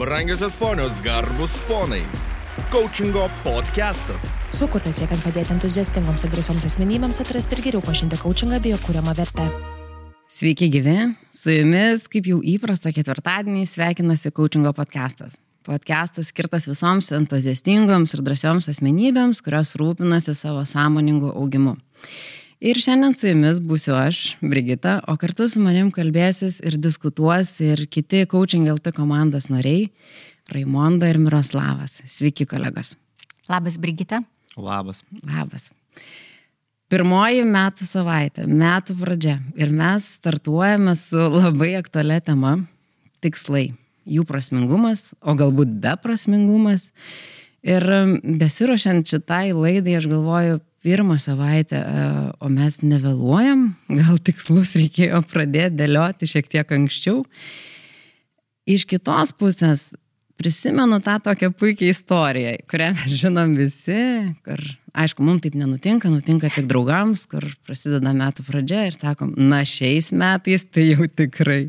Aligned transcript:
Brangiosios 0.00 0.54
ponios, 0.54 0.98
garbus 1.02 1.58
ponai. 1.68 2.00
Coachingo 2.72 3.26
podcastas. 3.44 4.30
Sukurtas 4.56 4.96
siekiant 4.96 5.20
padėti 5.20 5.52
entuziastingoms 5.52 6.24
ir 6.24 6.32
drąsioms 6.32 6.64
asmenybėms 6.70 7.20
atrasti 7.20 7.58
ir 7.58 7.60
geriau 7.66 7.84
pažinti 7.84 8.16
coachingą 8.16 8.62
bei 8.64 8.72
jo 8.72 8.78
kūriamą 8.80 9.12
vertę. 9.18 9.44
Sveiki 10.32 10.70
gyvi, 10.72 10.94
su 11.36 11.52
jumis, 11.52 12.08
kaip 12.08 12.32
jau 12.32 12.40
įprasta 12.40 12.94
ketvirtadienį, 12.96 13.66
sveikinasi 13.68 14.32
coachingo 14.32 14.72
podcastas. 14.78 15.36
Podcastas 15.68 16.32
skirtas 16.32 16.70
visoms 16.70 17.12
entuziastingoms 17.20 18.16
ir 18.16 18.24
drąsioms 18.24 18.72
asmenybėms, 18.72 19.44
kurios 19.44 19.76
rūpinasi 19.76 20.32
savo 20.32 20.64
sąmoningu 20.64 21.34
augimu. 21.34 21.76
Ir 22.60 22.76
šiandien 22.76 23.14
su 23.16 23.24
jumis 23.24 23.56
būsiu 23.64 23.94
aš, 23.96 24.18
Brigita, 24.44 24.98
o 25.08 25.14
kartu 25.16 25.46
su 25.48 25.62
manim 25.64 25.86
kalbėsis 25.96 26.58
ir 26.60 26.74
diskutuos 26.76 27.54
ir 27.64 27.86
kiti 27.88 28.26
Coaching 28.28 28.68
LT 28.68 28.92
komandos 28.92 29.46
nariai, 29.48 29.86
Raimonda 30.52 31.08
ir 31.08 31.16
Miroslavas. 31.22 32.02
Sveiki, 32.04 32.44
kolegos. 32.44 32.98
Labas, 33.48 33.80
Brigita. 33.80 34.20
Labas. 34.60 35.00
Labas. 35.24 35.70
Pirmoji 36.92 37.48
metų 37.48 37.88
savaitė, 37.88 38.44
metų 38.44 38.98
pradžia. 39.00 39.38
Ir 39.56 39.72
mes 39.72 40.12
startuojame 40.20 40.98
su 41.00 41.16
labai 41.16 41.78
aktualia 41.80 42.20
tema- 42.20 42.58
tikslai. 43.24 43.70
Jų 44.04 44.28
prasmingumas, 44.28 45.14
o 45.22 45.32
galbūt 45.32 45.80
beprasmingumas. 45.80 46.90
Ir 47.62 47.80
besiuošiant 48.20 49.08
šitai 49.08 49.54
laidai, 49.56 49.96
aš 49.96 50.12
galvoju, 50.12 50.60
pirmą 50.84 51.18
savaitę, 51.20 51.80
e, 51.80 52.04
o 52.40 52.48
mes 52.52 52.80
nevėluojam, 52.82 53.70
gal 54.00 54.20
tikslus 54.24 54.74
reikėjo 54.78 55.22
pradėti 55.30 55.78
dėlioti 55.80 56.28
šiek 56.30 56.48
tiek 56.50 56.76
anksčiau. 56.76 57.24
Iš 58.70 58.86
kitos 58.88 59.34
pusės 59.36 59.90
prisimenu 60.40 61.00
tą 61.04 61.18
tokią 61.20 61.50
puikią 61.52 61.90
istoriją, 61.92 62.54
kurią 62.70 62.92
mes 62.96 63.18
žinom 63.20 63.52
visi, 63.58 63.98
kur, 64.46 64.62
aišku, 64.96 65.24
mums 65.26 65.44
taip 65.44 65.58
nenutinka, 65.60 66.08
nutinka 66.12 66.48
tik 66.54 66.68
draugams, 66.70 67.26
kur 67.28 67.44
prasideda 67.66 68.14
metų 68.16 68.46
pradžia 68.48 68.86
ir 68.88 68.96
sakom, 68.96 69.34
na 69.36 69.60
šiais 69.68 70.12
metais 70.16 70.64
tai 70.64 70.88
jau 70.94 71.10
tikrai. 71.12 71.66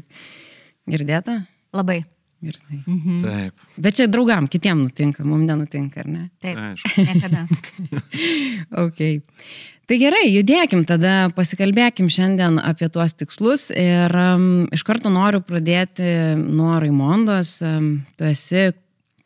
Girdėta? 0.88 1.42
Labai. 1.76 2.02
Ir 2.42 2.56
tai. 2.58 2.80
Mhm. 2.88 3.18
Taip. 3.22 3.68
Bet 3.78 4.00
čia 4.00 4.08
draugam, 4.10 4.48
kitiem 4.50 4.80
nutinka, 4.88 5.26
mums 5.28 5.46
nenutinka, 5.46 6.02
ar 6.02 6.08
ne? 6.10 6.24
Taip. 6.42 6.58
Aišku. 6.58 7.06
Niekada. 7.06 7.46
ok. 8.86 9.04
Tai 9.92 9.98
gerai, 10.00 10.24
judėkim, 10.32 10.86
tada 10.88 11.30
pasikalbėkim 11.36 12.08
šiandien 12.10 12.58
apie 12.64 12.88
tuos 12.94 13.14
tikslus 13.18 13.68
ir 13.76 14.14
um, 14.16 14.64
iš 14.72 14.86
karto 14.88 15.12
noriu 15.12 15.42
pradėti 15.44 16.06
nuo 16.40 16.78
Raimondos. 16.80 17.58
Um, 17.66 17.90
tu 18.16 18.30
esi 18.30 18.70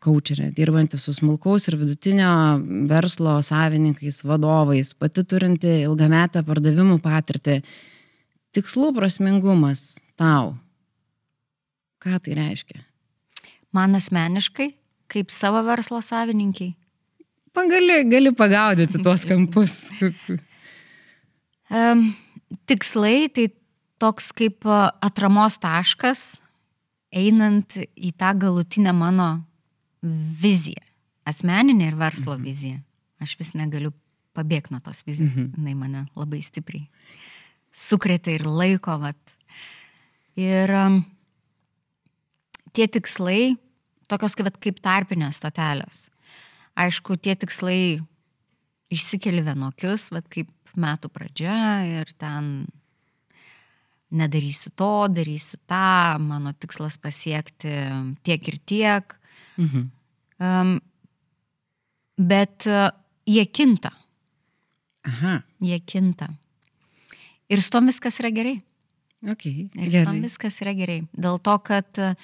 kočerė, 0.05 0.50
dirbanti 0.55 1.00
su 1.02 1.13
smulkaus 1.16 1.69
ir 1.69 1.77
vidutinio 1.79 2.31
verslo 2.89 3.38
savininkais, 3.45 4.23
vadovais, 4.27 4.94
pati 4.97 5.23
turinti 5.25 5.79
ilgametę 5.85 6.44
pardavimų 6.45 7.00
patirtį. 7.03 7.59
Tikslų 8.55 8.91
prasmingumas 8.95 9.95
tau. 10.19 10.55
Ką 12.02 12.19
tai 12.22 12.35
reiškia? 12.38 12.83
Man 13.75 13.97
asmeniškai, 13.97 14.69
kaip 15.11 15.33
savo 15.33 15.61
verslo 15.67 16.01
savininkiai. 16.03 16.73
Gali, 17.55 18.01
gali 18.11 18.31
pagaudyti 18.35 18.99
tuos 19.03 19.23
kampus. 19.27 19.85
Um, 21.65 22.09
tikslai 22.67 23.29
tai 23.33 23.47
toks 23.99 24.31
kaip 24.35 24.67
atramos 25.03 25.55
taškas, 25.63 26.25
einant 27.15 27.77
į 27.79 28.11
tą 28.19 28.33
galutinę 28.39 28.91
mano 28.95 29.29
viziją. 30.41 30.83
Asmeninę 31.25 31.87
ir 31.89 31.95
verslo 31.97 32.35
mhm. 32.35 32.43
viziją. 32.45 32.81
Aš 33.23 33.37
vis 33.39 33.55
negaliu 33.57 33.93
pabėgti 34.35 34.75
nuo 34.75 34.83
tos 34.83 35.01
vizijos. 35.07 35.31
Mhm. 35.31 35.63
Jis 35.65 35.79
mane 35.79 36.05
labai 36.13 36.43
stipriai 36.43 36.85
sukrėtė 37.75 38.39
ir 38.39 38.47
laiko. 38.47 38.95
Vat. 39.01 39.35
Ir 40.39 40.71
um, 40.75 41.00
tie 42.75 42.88
tikslai, 42.91 43.55
tokios 44.11 44.35
kaip, 44.38 44.51
kaip 44.63 44.81
tarpinės 44.83 45.39
stotelės. 45.41 46.09
Aišku, 46.75 47.17
tie 47.17 47.35
tikslai 47.39 48.01
išsikeli 48.93 49.43
vienokius, 49.45 50.09
bet 50.16 50.27
kaip 50.31 50.51
metų 50.75 51.09
pradžia 51.13 51.57
ir 51.88 52.11
ten 52.19 52.65
nedarysiu 54.15 54.71
to, 54.77 55.07
darysiu 55.11 55.59
tą, 55.67 56.17
mano 56.21 56.53
tikslas 56.53 56.97
pasiekti 57.01 57.73
tiek 58.27 58.49
ir 58.51 58.59
tiek. 58.67 59.17
Mhm. 59.57 59.89
Um, 60.35 60.73
bet 62.19 62.67
uh, 62.67 62.89
jie 63.27 63.45
kinta. 63.47 63.94
Aha. 65.07 65.39
Jie 65.63 65.79
kinta. 65.88 66.27
Ir 67.47 67.61
su 67.61 67.71
tom 67.71 67.88
viskas 67.88 68.19
yra 68.19 68.31
gerai. 68.35 68.57
Okay, 69.25 69.69
ir 69.73 69.91
su 69.94 70.03
tom 70.05 70.19
viskas 70.21 70.59
yra 70.61 70.73
gerai. 70.77 70.99
Dėl 71.15 71.39
to, 71.41 71.55
kad 71.65 72.01
uh, 72.03 72.17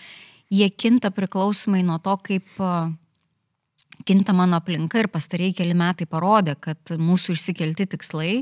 jie 0.52 0.68
kinta 0.70 1.12
priklausomai 1.16 1.82
nuo 1.88 1.98
to, 2.04 2.18
kaip 2.28 2.62
kinta 4.06 4.34
mano 4.36 4.60
aplinka 4.60 5.00
ir 5.00 5.10
pastarėjai 5.12 5.56
keli 5.62 5.78
metai 5.78 6.08
parodė, 6.10 6.58
kad 6.60 6.94
mūsų 6.98 7.36
išsikelti 7.38 7.88
tikslai 7.94 8.34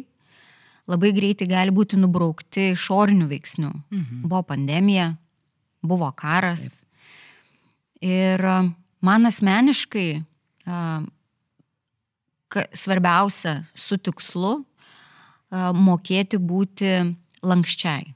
labai 0.90 1.12
greitai 1.14 1.48
gali 1.50 1.74
būti 1.76 2.00
nubraukti 2.00 2.72
išorinių 2.74 3.28
veiksnių. 3.30 3.72
Mhm. 3.94 4.22
Buvo 4.26 4.42
pandemija, 4.50 5.12
buvo 5.86 6.10
karas. 6.18 6.82
Taip. 6.82 6.86
Ir 8.10 8.42
man 9.04 9.28
asmeniškai 9.28 10.10
svarbiausia 12.74 13.56
su 13.76 13.98
tikslu 14.00 14.54
mokėti 15.52 16.40
būti 16.40 16.94
lankščiai. 17.44 18.14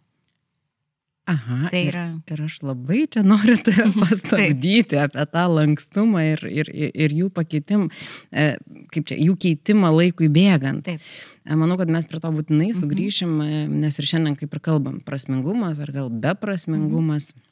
Aha, 1.23 1.69
tai 1.71 1.85
yra. 1.87 2.03
Ir, 2.19 2.33
ir 2.35 2.41
aš 2.43 2.57
labai 2.67 3.05
čia 3.07 3.21
noriu 3.23 3.55
tave 3.63 3.85
pastabdyti 4.01 4.99
apie 4.99 5.23
tą 5.31 5.43
lankstumą 5.55 6.23
ir, 6.33 6.43
ir, 6.51 6.71
ir 6.73 7.15
jų 7.15 7.29
pakeitimą, 7.35 7.87
e, 8.35 8.47
kaip 8.91 9.07
čia, 9.07 9.19
jų 9.21 9.37
keitimą 9.45 9.93
laikui 9.93 10.27
bėgant. 10.33 10.83
Taip. 10.89 11.05
E, 11.47 11.55
manau, 11.59 11.77
kad 11.79 11.91
mes 11.91 12.07
prie 12.09 12.19
to 12.19 12.33
būtinai 12.35 12.73
mhm. 12.73 12.81
sugrįšim, 12.81 13.31
mhm. 13.39 13.79
nes 13.85 13.99
ir 13.99 14.09
šiandien 14.11 14.35
kaip 14.39 14.51
ir 14.51 14.63
kalbam, 14.63 14.99
prasmingumas 15.07 15.79
ar 15.83 15.95
gal 15.95 16.11
beprasmingumas. 16.11 17.31
Mhm. 17.31 17.49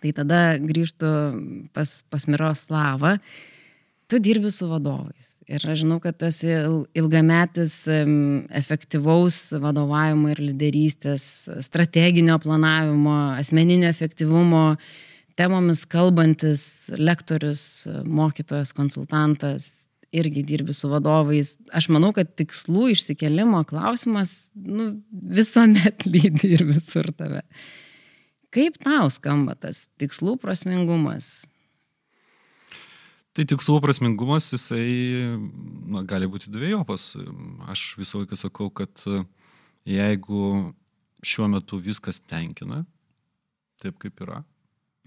Tai 0.00 0.12
tada 0.20 0.40
grįžtų 0.62 1.08
pas, 1.74 1.96
pas 2.12 2.28
Miroslavą. 2.30 3.16
Tu 4.10 4.20
dirbi 4.22 4.50
su 4.54 4.68
vadovais. 4.70 5.34
Ir 5.50 5.64
aš 5.66 5.80
žinau, 5.82 5.98
kad 5.98 6.14
tas 6.20 6.36
ilgametis 6.46 7.80
efektyvaus 8.54 9.48
vadovavimo 9.58 10.30
ir 10.30 10.38
lyderystės, 10.44 11.24
strateginio 11.66 12.36
planavimo, 12.42 13.16
asmeninio 13.40 13.88
efektyvumo 13.90 14.64
temomis 15.40 15.82
kalbantis 15.90 16.62
lektorius, 16.94 17.64
mokytojas, 18.06 18.70
konsultantas, 18.76 19.72
irgi 20.12 20.42
dirbi 20.46 20.74
su 20.74 20.90
vadovais. 20.90 21.56
Aš 21.74 21.88
manau, 21.90 22.12
kad 22.14 22.30
tikslų 22.38 22.90
išsikelimo 22.94 23.62
klausimas 23.66 24.50
nu, 24.54 24.92
visuomet 25.10 26.06
lydi 26.12 26.54
ir 26.56 26.66
visur 26.70 27.10
tave. 27.16 27.42
Kaip 28.54 28.78
tau 28.82 29.06
skamba 29.10 29.54
tas 29.58 29.86
tikslų 30.02 30.36
prasmingumas? 30.42 31.40
Tai 33.40 33.46
tikslų 33.48 33.78
prasmingumas, 33.80 34.50
jisai 34.52 34.82
na, 35.88 36.02
gali 36.04 36.26
būti 36.28 36.50
dviejopas. 36.52 37.14
Aš 37.72 37.84
visą 37.96 38.18
laiką 38.20 38.36
sakau, 38.36 38.66
kad 38.68 39.00
jeigu 39.88 40.40
šiuo 41.24 41.46
metu 41.48 41.78
viskas 41.80 42.18
tenkina, 42.20 42.82
taip 43.80 43.96
kaip 44.02 44.20
yra, 44.26 44.42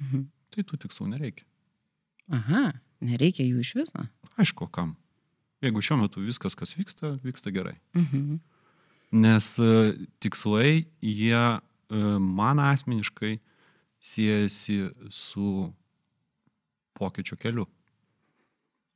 mhm. 0.01 0.23
tai 0.49 0.65
tų 0.65 0.79
tikslų 0.81 1.11
nereikia. 1.11 1.45
Aha, 2.33 2.63
nereikia 3.05 3.45
jų 3.45 3.61
iš 3.61 3.75
viso. 3.83 4.07
Aišku, 4.41 4.65
kam. 4.73 4.95
Jeigu 5.61 5.85
šiuo 5.85 5.99
metu 6.01 6.25
viskas, 6.25 6.57
kas 6.57 6.73
vyksta, 6.73 7.13
vyksta 7.21 7.53
gerai. 7.53 7.75
Mhm. 7.93 8.41
Nes 9.13 9.51
tikslai, 10.25 10.87
jie 11.05 11.45
man 12.17 12.65
asmeniškai 12.65 13.35
siejasi 14.01 14.81
su 15.13 15.69
pokyčio 16.97 17.37
keliu. 17.37 17.69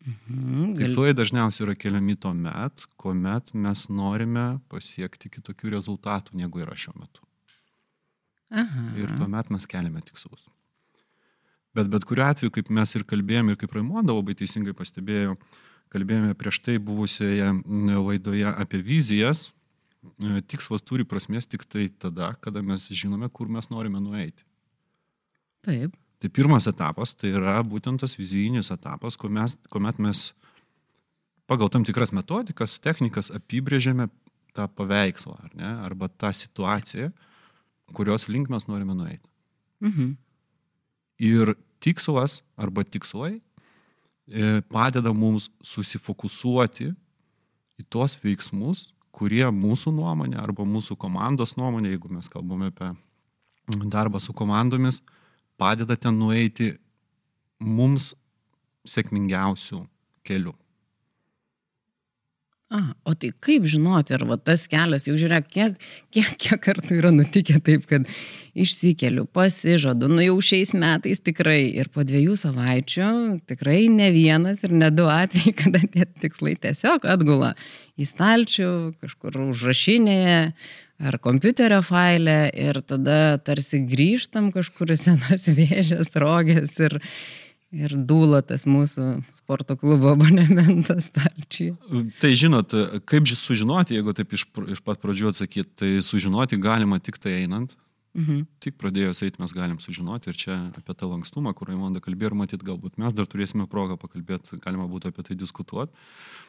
Mhm, 0.06 0.74
gal... 0.74 0.84
Tikslai 0.84 1.14
dažniausiai 1.18 1.66
yra 1.66 1.76
keliami 1.80 2.16
tuo 2.22 2.34
met, 2.38 2.86
kuomet 3.02 3.50
mes 3.58 3.88
norime 3.90 4.60
pasiekti 4.72 5.32
kitokių 5.34 5.74
rezultatų, 5.74 6.38
negu 6.40 6.62
yra 6.64 6.78
šiuo 6.78 6.94
metu. 7.00 7.26
Aha. 8.54 8.86
Ir 9.00 9.12
tuomet 9.18 9.50
mes 9.52 9.68
keliame 9.68 10.04
tikslus. 10.06 10.48
Bet 11.76 11.90
bet 11.94 12.08
kuriu 12.10 12.24
atveju, 12.26 12.54
kaip 12.56 12.72
mes 12.74 12.94
ir 12.96 13.04
kalbėjome, 13.10 13.54
ir 13.54 13.60
kaip 13.62 13.76
Raimonda 13.76 14.16
labai 14.16 14.38
teisingai 14.38 14.74
pastebėjo, 14.78 15.36
kalbėjome 15.94 16.34
prieš 16.40 16.62
tai 16.66 16.78
buvusioje 16.84 17.52
laidoje 17.98 18.48
apie 18.50 18.82
vizijas, 18.86 19.50
e, 20.18 20.40
tikslas 20.48 20.86
turi 20.86 21.06
prasmės 21.08 21.50
tik 21.50 21.68
tai 21.70 21.90
tada, 21.90 22.32
kada 22.42 22.64
mes 22.66 22.88
žinome, 22.90 23.30
kur 23.30 23.52
mes 23.52 23.70
norime 23.74 24.02
nueiti. 24.04 24.46
Taip. 25.68 25.94
Tai 26.18 26.30
pirmas 26.34 26.66
etapas 26.70 27.14
tai 27.14 27.30
yra 27.38 27.60
būtent 27.62 28.02
tas 28.02 28.18
vizijinis 28.18 28.72
etapas, 28.74 29.18
kuomet, 29.20 29.58
kuomet 29.70 30.00
mes 30.02 30.32
pagal 31.48 31.70
tam 31.70 31.86
tikras 31.86 32.12
metodikas, 32.16 32.80
technikas 32.82 33.30
apibrėžiame 33.34 34.10
tą 34.58 34.66
paveikslą, 34.74 35.36
ar 35.38 35.54
ne, 35.56 35.72
arba 35.86 36.10
tą 36.10 36.32
situaciją, 36.34 37.12
kurios 37.96 38.28
link 38.28 38.50
mes 38.50 38.66
norime 38.68 38.98
nueiti. 38.98 39.30
Mhm. 39.86 40.16
Ir 41.22 41.54
tikslas 41.82 42.42
arba 42.58 42.84
tikslai 42.84 43.38
e, 43.38 44.62
padeda 44.70 45.14
mums 45.14 45.52
susifokusuoti 45.66 46.92
į 47.78 47.86
tuos 47.94 48.18
veiksmus, 48.22 48.92
kurie 49.14 49.46
mūsų 49.54 49.94
nuomonė 49.98 50.38
arba 50.42 50.66
mūsų 50.66 50.98
komandos 51.00 51.56
nuomonė, 51.58 51.94
jeigu 51.94 52.10
mes 52.14 52.30
kalbame 52.30 52.70
apie 52.74 52.92
darbą 53.90 54.22
su 54.22 54.34
komandomis, 54.34 55.02
padeda 55.58 55.98
ten 56.00 56.18
nueiti 56.20 56.76
mums 57.60 58.14
sėkmingiausių 58.88 59.84
kelių. 60.28 60.54
A, 62.68 62.82
o 63.08 63.14
tai 63.16 63.30
kaip 63.40 63.64
žinoti, 63.72 64.12
ar 64.12 64.26
va, 64.28 64.36
tas 64.36 64.66
kelias, 64.68 65.06
jau 65.08 65.14
žiūrėk, 65.16 65.46
kiek, 65.48 65.78
kiek, 66.12 66.34
kiek 66.36 66.60
kartų 66.66 66.98
yra 66.98 67.14
nutikę 67.16 67.62
taip, 67.64 67.86
kad 67.88 68.10
išsikeliu, 68.60 69.24
pasižadu, 69.32 70.10
nu 70.12 70.26
jau 70.26 70.36
šiais 70.44 70.74
metais 70.76 71.24
tikrai 71.24 71.62
ir 71.80 71.88
po 71.94 72.04
dviejų 72.04 72.36
savaičių 72.42 73.08
tikrai 73.48 73.86
ne 73.94 74.10
vienas 74.12 74.60
ir 74.68 74.76
ne 74.76 74.92
du 74.92 75.08
atvejai, 75.08 75.56
kada 75.62 75.80
tie 75.94 76.04
tikslai 76.20 76.58
tiesiog 76.60 77.08
atgula 77.08 77.54
į 77.96 78.10
stalčių, 78.12 78.74
kažkur 79.00 79.40
užrašinėje 79.48 80.42
ar 81.00 81.18
kompiuterio 81.22 81.82
failę 81.86 82.38
ir 82.58 82.82
tada 82.86 83.38
tarsi 83.46 83.82
grįžtam 83.86 84.52
kažkur 84.56 84.96
senas 84.98 85.48
vėžės, 85.60 86.10
rogės 86.18 86.78
ir, 86.82 86.98
ir 87.76 87.96
dūla 88.10 88.42
tas 88.46 88.66
mūsų 88.70 89.10
sporto 89.38 89.78
klubo 89.80 90.14
abonementas 90.16 91.12
stalčiai. 91.12 91.76
Tai 92.22 92.32
žinot, 92.34 92.78
kaip 93.10 93.30
sužinoti, 93.30 93.98
jeigu 93.98 94.16
taip 94.18 94.34
iš, 94.34 94.48
iš 94.78 94.84
pat 94.86 95.02
pradžių 95.04 95.34
atsakyti, 95.34 95.74
tai 95.78 95.92
sužinoti 96.06 96.60
galima 96.62 97.00
tik 97.04 97.22
tai 97.22 97.42
einant. 97.44 97.78
Mhm. 98.18 98.48
Tik 98.66 98.80
pradėjus 98.82 99.20
eiti 99.28 99.38
mes 99.38 99.52
galim 99.54 99.78
sužinoti 99.78 100.32
ir 100.32 100.38
čia 100.42 100.56
apie 100.74 100.94
tą 100.98 101.06
lankstumą, 101.12 101.52
kur 101.54 101.70
Raimonda 101.70 102.02
kalbėjo 102.02 102.32
ir 102.32 102.36
matyt, 102.40 102.64
galbūt 102.66 102.96
mes 102.98 103.14
dar 103.14 103.28
turėsime 103.30 103.68
progą 103.70 103.94
pakalbėti, 104.02 104.58
galima 104.64 104.88
būtų 104.90 105.12
apie 105.12 105.26
tai 105.28 105.36
diskutuoti. 105.38 105.94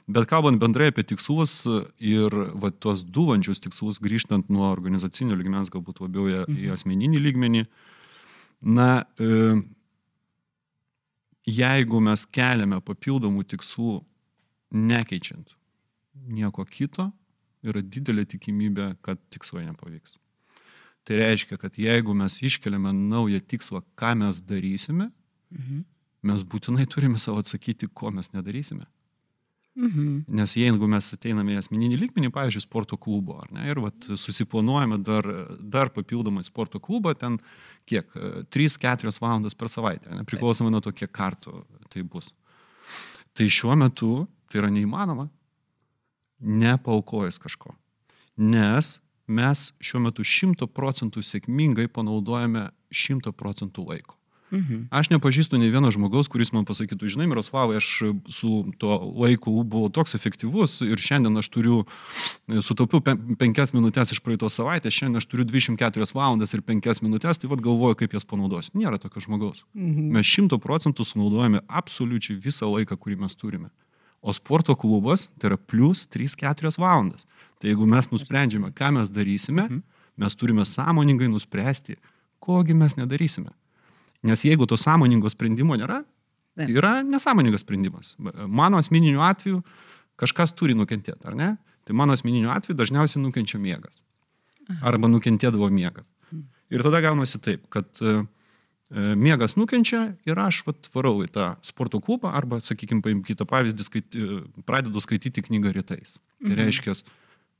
Bet 0.09 0.25
kalbant 0.31 0.56
bendrai 0.62 0.88
apie 0.88 1.05
tikslus 1.05 1.67
ir 2.00 2.32
va, 2.56 2.70
tuos 2.73 3.03
duvančius 3.05 3.61
tikslus, 3.61 4.00
grįžtant 4.00 4.49
nuo 4.49 4.65
organizacinio 4.70 5.37
lygmens, 5.37 5.69
galbūt 5.75 6.00
labiau 6.00 6.25
mhm. 6.31 6.56
į 6.56 6.70
asmeninį 6.73 7.20
lygmenį, 7.26 7.67
na, 8.64 8.88
e, 9.21 9.59
jeigu 11.53 12.00
mes 12.05 12.25
keliame 12.32 12.81
papildomų 12.81 13.44
tikslų 13.53 13.99
nekeičiant 14.73 15.53
nieko 16.32 16.64
kito, 16.64 17.11
yra 17.61 17.85
didelė 17.85 18.25
tikimybė, 18.32 18.94
kad 19.05 19.21
tikslai 19.32 19.67
nepavyks. 19.69 20.17
Tai 21.08 21.16
reiškia, 21.16 21.56
kad 21.56 21.78
jeigu 21.81 22.12
mes 22.12 22.34
iškeliame 22.44 22.93
naują 22.93 23.40
tikslą, 23.40 23.81
ką 23.96 24.12
mes 24.20 24.43
darysime, 24.44 25.08
mhm. 25.55 25.81
mes 26.28 26.44
būtinai 26.44 26.84
turime 26.90 27.16
savo 27.20 27.40
atsakyti, 27.40 27.88
ko 27.88 28.12
mes 28.12 28.28
nedarysime. 28.34 28.84
Mhm. 29.78 30.25
Nes 30.34 30.52
jeigu 30.58 30.88
mes 30.90 31.08
ateiname 31.14 31.55
į 31.55 31.62
asmeninį 31.62 32.00
lygmenį, 32.02 32.32
pavyzdžiui, 32.34 32.64
sporto 32.64 32.99
klubo, 33.00 33.38
ar 33.40 33.49
ne, 33.55 33.64
ir 33.70 33.81
vat, 33.81 34.10
susiplanuojame 34.20 34.99
dar, 35.06 35.28
dar 35.62 35.93
papildomai 35.94 36.43
sporto 36.44 36.81
klubą, 36.82 37.14
ten 37.16 37.38
kiek, 37.88 38.11
3-4 38.52 39.14
valandas 39.22 39.54
per 39.56 39.70
savaitę, 39.72 40.11
ne, 40.12 40.26
priklausomai 40.28 40.75
nuo 40.75 40.82
to, 40.84 40.93
kiek 40.93 41.14
kartų 41.14 41.62
tai 41.94 42.02
bus. 42.02 42.32
Tai 43.38 43.46
šiuo 43.46 43.78
metu 43.78 44.26
tai 44.50 44.61
yra 44.61 44.72
neįmanoma, 44.75 45.28
nepaukojus 46.43 47.38
kažko. 47.40 47.72
Nes 48.38 48.99
mes 49.28 49.69
šiuo 49.84 50.02
metu 50.08 50.25
100 50.25 50.69
procentų 50.72 51.22
sėkmingai 51.25 51.88
panaudojame 51.92 52.70
100 52.90 53.34
procentų 53.36 53.84
laiko. 53.88 54.19
Mhm. 54.50 54.88
Aš 54.90 55.10
nepažįstu 55.12 55.58
nei 55.60 55.69
vieno 55.72 55.90
žmogaus, 55.92 56.28
kuris 56.32 56.54
man 56.56 56.64
pasakytų, 56.69 57.10
žinai, 57.12 57.26
Miroslavai, 57.28 57.76
aš 57.80 57.88
su 58.32 58.52
tuo 58.80 58.96
laiku 59.20 59.52
buvau 59.60 59.90
toks 59.92 60.16
efektyvus 60.16 60.80
ir 60.86 60.96
šiandien 60.96 61.36
aš 61.40 61.50
turiu, 61.52 61.82
sutaupiau 62.48 63.02
pe 63.04 63.12
penkias 63.40 63.75
minutės 63.76 64.14
iš 64.14 64.22
praeitos 64.25 64.56
savaitės, 64.56 64.96
šiandien 64.96 65.20
aš 65.20 65.28
turiu 65.28 65.44
24 65.48 66.08
valandas 66.16 66.54
ir 66.56 66.64
penkias 66.64 67.02
minutės, 67.04 67.40
tai 67.40 67.50
vad 67.52 67.64
galvoju, 67.64 68.00
kaip 68.00 68.16
jas 68.16 68.25
panaudosiu. 68.28 68.72
Nėra 68.80 69.00
tokio 69.02 69.20
žmogaus. 69.25 69.66
Mhm. 69.76 70.08
Mes 70.16 70.28
šimto 70.28 70.60
procentų 70.62 71.04
sunaudojame 71.04 71.60
absoliučiai 71.69 72.40
visą 72.40 72.70
laiką, 72.72 72.96
kurį 72.96 73.20
mes 73.26 73.36
turime. 73.36 73.69
O 74.20 74.32
sporto 74.35 74.75
klubas 74.76 75.29
tai 75.38 75.53
yra 75.53 75.59
plus 75.59 76.06
3-4 76.11 76.79
valandas. 76.79 77.26
Tai 77.59 77.70
jeigu 77.70 77.87
mes 77.87 78.11
nusprendžiame, 78.11 78.73
ką 78.75 78.93
mes 78.99 79.11
darysime, 79.11 79.67
mhm. 79.69 79.82
mes 80.19 80.35
turime 80.35 80.67
sąmoningai 80.67 81.29
nuspręsti, 81.31 81.97
kogi 82.43 82.75
mes 82.75 82.97
nedarysime. 82.99 83.50
Nes 84.23 84.43
jeigu 84.43 84.67
to 84.67 84.76
sąmoningo 84.76 85.31
sprendimo 85.31 85.76
nėra, 85.79 86.03
yra 86.67 87.03
nesąmoningas 87.06 87.62
sprendimas. 87.62 88.17
Mano 88.47 88.79
asmeniniu 88.82 89.23
atveju 89.23 89.62
kažkas 90.19 90.53
turi 90.59 90.75
nukentėti, 90.75 91.23
ar 91.31 91.37
ne? 91.38 91.53
Tai 91.87 91.94
mano 91.97 92.14
asmeniniu 92.17 92.50
atveju 92.50 92.76
dažniausiai 92.79 93.23
nukenčia 93.23 93.61
miegas. 93.62 94.03
Arba 94.82 95.09
nukentėdavo 95.09 95.71
miegas. 95.73 96.06
Mhm. 96.32 96.43
Ir 96.75 96.85
tada 96.85 97.00
gaunasi 97.00 97.38
taip, 97.41 97.69
kad 97.73 97.87
uh, 98.03 98.26
miegas 98.90 99.56
nukenčia 99.58 100.14
ir 100.25 100.38
aš 100.40 100.62
vat, 100.67 100.88
varau 100.94 101.20
į 101.25 101.29
tą 101.35 101.50
sporto 101.67 102.00
klubą 102.00 102.32
arba, 102.32 102.61
sakykime, 102.64 103.02
paim 103.05 103.20
kitą 103.26 103.44
pavyzdį, 103.49 103.85
skaity, 103.85 104.26
pradedu 104.69 105.02
skaityti 105.05 105.44
knygą 105.44 105.75
rytais. 105.76 106.17
Tai 106.40 106.55
mhm. 106.55 106.61
reiškia, 106.62 106.96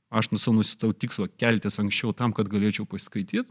aš 0.09 0.31
nusisitau 0.33 0.93
tikslą 0.93 1.29
keltis 1.37 1.77
anksčiau 1.81 2.15
tam, 2.17 2.33
kad 2.33 2.49
galėčiau 2.49 2.87
pasiskaityti, 2.89 3.45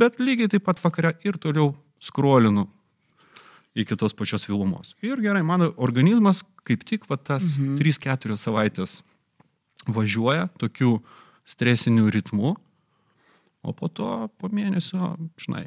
bet 0.00 0.20
lygiai 0.20 0.48
taip 0.52 0.64
pat 0.64 0.80
vakare 0.80 1.14
ir 1.26 1.36
toliau 1.40 1.74
skrolinu 2.00 2.66
iki 3.76 3.96
tos 3.96 4.16
pačios 4.16 4.48
vilumos. 4.48 4.94
Ir 5.04 5.20
gerai, 5.22 5.44
mano 5.46 5.70
organizmas 5.76 6.42
kaip 6.66 6.82
tik 6.88 7.04
va, 7.10 7.20
tas 7.20 7.52
mhm. 7.58 7.76
3-4 7.80 8.40
savaitės 8.40 9.00
važiuoja 9.88 10.48
tokiu 10.60 10.98
stresiniu 11.48 12.08
ritmu, 12.12 12.54
o 13.60 13.72
po 13.76 13.88
to 13.92 14.28
po 14.40 14.48
mėnesio, 14.52 15.14
žinai, 15.40 15.66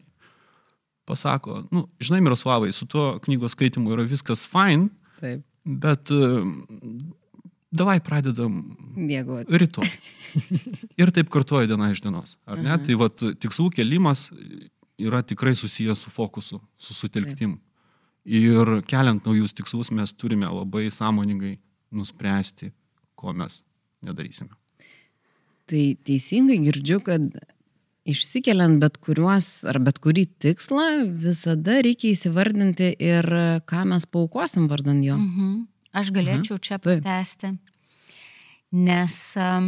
pasako, 1.10 1.64
nu, 1.72 1.88
žinai, 2.04 2.22
Miroslavai, 2.24 2.72
su 2.76 2.88
tuo 2.90 3.18
knygos 3.24 3.56
skaitimu 3.58 3.94
yra 3.96 4.06
viskas 4.08 4.46
fine, 4.50 4.90
Taip. 5.20 5.44
bet 5.64 6.12
davai 7.74 8.00
pradedam 8.04 8.62
miegoti. 8.96 9.52
Rytoj. 9.64 9.92
Ir 11.02 11.12
taip 11.14 11.30
kartuoja 11.34 11.70
diena 11.70 11.92
iš 11.94 12.02
dienos. 12.02 12.38
Ar 12.46 12.58
ne? 12.58 12.72
Mhm. 12.72 12.86
Tai 12.88 12.98
vat, 13.04 13.26
tikslų 13.44 13.70
kelimas 13.76 14.30
yra 15.02 15.22
tikrai 15.26 15.54
susijęs 15.58 16.06
su 16.06 16.14
fokusu, 16.14 16.62
su 16.78 16.98
sutelktim. 16.98 17.58
Taip. 17.58 17.70
Ir 18.24 18.78
keliant 18.88 19.26
naujus 19.28 19.52
tikslus 19.56 19.92
mes 19.92 20.14
turime 20.16 20.48
labai 20.48 20.88
sąmoningai 20.94 21.58
nuspręsti, 21.94 22.72
ko 23.20 23.34
mes 23.36 23.60
nedarysime. 24.04 24.54
Tai 25.68 25.84
teisingai 26.08 26.60
girdžiu, 26.64 27.02
kad 27.04 27.26
išsikeliant 28.10 28.82
bet 28.82 28.98
kuriuos 29.04 29.64
ar 29.70 29.80
bet 29.84 30.00
kurį 30.04 30.26
tikslą, 30.44 30.88
visada 31.24 31.80
reikia 31.86 32.12
įsivardinti 32.14 32.90
ir 33.00 33.28
ką 33.70 33.86
mes 33.92 34.08
paukosim 34.10 34.68
vardan 34.72 35.04
jo. 35.06 35.20
Mhm. 35.20 35.54
Aš 35.94 36.10
galėčiau 36.10 36.58
mhm. 36.58 36.64
čia 36.66 36.80
pratesti, 36.82 37.52
nes 38.74 39.18
um, 39.38 39.68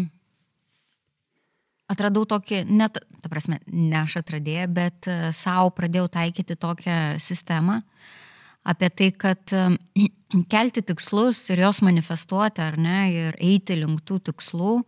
atradau 1.91 2.25
tokį, 2.25 2.63
net, 2.65 2.97
ta 3.21 3.29
prasme, 3.29 3.59
ne 3.69 3.99
aš 4.01 4.17
atradėjau, 4.23 4.71
bet 4.73 5.09
uh, 5.11 5.27
savo 5.29 5.69
pradėjau 5.77 6.09
taikyti 6.17 6.57
tokią 6.57 6.97
sistemą 7.21 7.83
apie 8.65 8.89
tai, 8.89 9.11
kad 9.13 9.53
um, 9.53 9.77
kelti 10.49 10.81
tikslus 10.81 11.43
ir 11.53 11.61
juos 11.61 11.83
manifestuoti, 11.85 12.63
ar 12.65 12.79
ne, 12.81 12.99
ir 13.13 13.37
eiti 13.37 13.77
link 13.77 14.01
tų 14.09 14.23
tikslų, 14.31 14.79